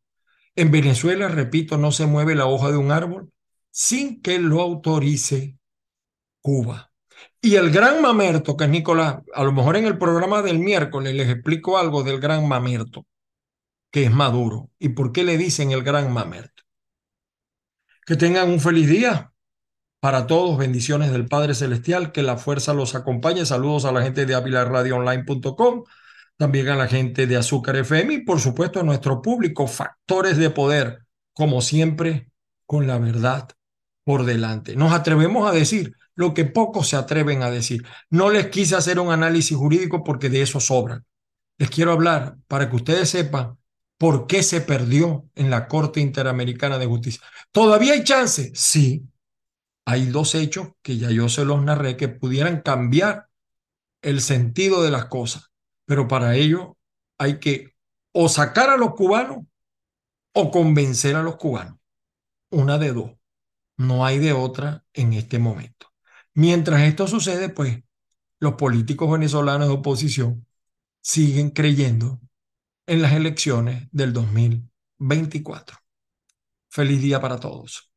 En 0.55 0.71
Venezuela, 0.71 1.27
repito, 1.27 1.77
no 1.77 1.91
se 1.91 2.05
mueve 2.05 2.35
la 2.35 2.45
hoja 2.45 2.71
de 2.71 2.77
un 2.77 2.91
árbol 2.91 3.31
sin 3.71 4.21
que 4.21 4.39
lo 4.39 4.61
autorice 4.61 5.57
Cuba. 6.41 6.92
Y 7.41 7.55
el 7.55 7.71
gran 7.71 8.01
mamerto, 8.01 8.55
que 8.55 8.65
es 8.65 8.69
Nicolás, 8.69 9.17
a 9.33 9.43
lo 9.43 9.51
mejor 9.51 9.75
en 9.75 9.85
el 9.85 9.97
programa 9.97 10.41
del 10.41 10.59
miércoles 10.59 11.13
les 11.13 11.29
explico 11.29 11.77
algo 11.77 12.03
del 12.03 12.19
gran 12.19 12.47
mamerto, 12.47 13.05
que 13.91 14.05
es 14.05 14.11
Maduro, 14.11 14.69
y 14.79 14.89
por 14.89 15.11
qué 15.11 15.23
le 15.23 15.37
dicen 15.37 15.71
el 15.71 15.83
gran 15.83 16.11
mamerto. 16.11 16.63
Que 18.05 18.15
tengan 18.15 18.49
un 18.49 18.59
feliz 18.59 18.87
día 18.87 19.33
para 19.99 20.27
todos, 20.27 20.57
bendiciones 20.57 21.11
del 21.11 21.27
Padre 21.27 21.53
Celestial, 21.55 22.11
que 22.11 22.23
la 22.23 22.37
fuerza 22.37 22.73
los 22.73 22.95
acompañe. 22.95 23.45
Saludos 23.45 23.85
a 23.85 23.91
la 23.91 24.01
gente 24.01 24.25
de 24.25 24.35
avilaradioonline.com, 24.35 25.83
también 26.37 26.69
a 26.69 26.75
la 26.75 26.87
gente 26.87 27.27
de 27.27 27.37
Azúcar 27.37 27.77
FM 27.77 28.13
y 28.13 28.21
por 28.23 28.39
supuesto 28.39 28.79
a 28.79 28.83
nuestro 28.83 29.21
público, 29.21 29.67
factores 29.67 30.37
de 30.37 30.49
poder, 30.49 31.05
como 31.33 31.61
siempre, 31.61 32.29
con 32.65 32.87
la 32.87 32.97
verdad 32.97 33.49
por 34.03 34.25
delante. 34.25 34.75
Nos 34.75 34.91
atrevemos 34.91 35.49
a 35.49 35.53
decir 35.53 35.95
lo 36.15 36.33
que 36.33 36.45
pocos 36.45 36.89
se 36.89 36.95
atreven 36.95 37.43
a 37.43 37.51
decir. 37.51 37.85
No 38.09 38.29
les 38.29 38.47
quise 38.47 38.75
hacer 38.75 38.99
un 38.99 39.11
análisis 39.11 39.57
jurídico 39.57 40.03
porque 40.03 40.29
de 40.29 40.41
eso 40.41 40.59
sobran. 40.59 41.05
Les 41.57 41.69
quiero 41.69 41.91
hablar 41.91 42.37
para 42.47 42.69
que 42.69 42.75
ustedes 42.75 43.09
sepan 43.09 43.57
por 43.97 44.27
qué 44.27 44.43
se 44.43 44.61
perdió 44.61 45.29
en 45.35 45.49
la 45.49 45.67
Corte 45.67 46.01
Interamericana 46.01 46.77
de 46.77 46.85
Justicia. 46.85 47.21
¿Todavía 47.51 47.93
hay 47.93 48.03
chance? 48.03 48.51
Sí. 48.53 49.03
Hay 49.85 50.07
dos 50.07 50.35
hechos 50.35 50.69
que 50.81 50.97
ya 50.97 51.09
yo 51.09 51.29
se 51.29 51.45
los 51.45 51.63
narré 51.63 51.97
que 51.97 52.07
pudieran 52.07 52.61
cambiar 52.61 53.27
el 54.01 54.21
sentido 54.21 54.83
de 54.83 54.91
las 54.91 55.05
cosas, 55.05 55.51
pero 55.85 56.07
para 56.07 56.35
ello 56.35 56.77
hay 57.17 57.39
que 57.39 57.75
o 58.13 58.29
sacar 58.29 58.69
a 58.69 58.77
los 58.77 58.93
cubanos 58.93 59.39
o 60.33 60.51
convencer 60.51 61.15
a 61.15 61.23
los 61.23 61.37
cubanos. 61.37 61.77
Una 62.49 62.77
de 62.77 62.93
dos. 62.93 63.11
No 63.77 64.05
hay 64.05 64.19
de 64.19 64.33
otra 64.33 64.83
en 64.93 65.13
este 65.13 65.39
momento. 65.39 65.92
Mientras 66.35 66.81
esto 66.81 67.07
sucede, 67.07 67.49
pues 67.49 67.83
los 68.39 68.53
políticos 68.53 69.11
venezolanos 69.11 69.67
de 69.67 69.73
oposición 69.73 70.47
siguen 71.01 71.51
creyendo 71.51 72.19
en 72.87 73.01
las 73.01 73.13
elecciones 73.13 73.87
del 73.91 74.13
2024. 74.13 75.77
Feliz 76.69 77.01
día 77.01 77.21
para 77.21 77.39
todos. 77.39 77.91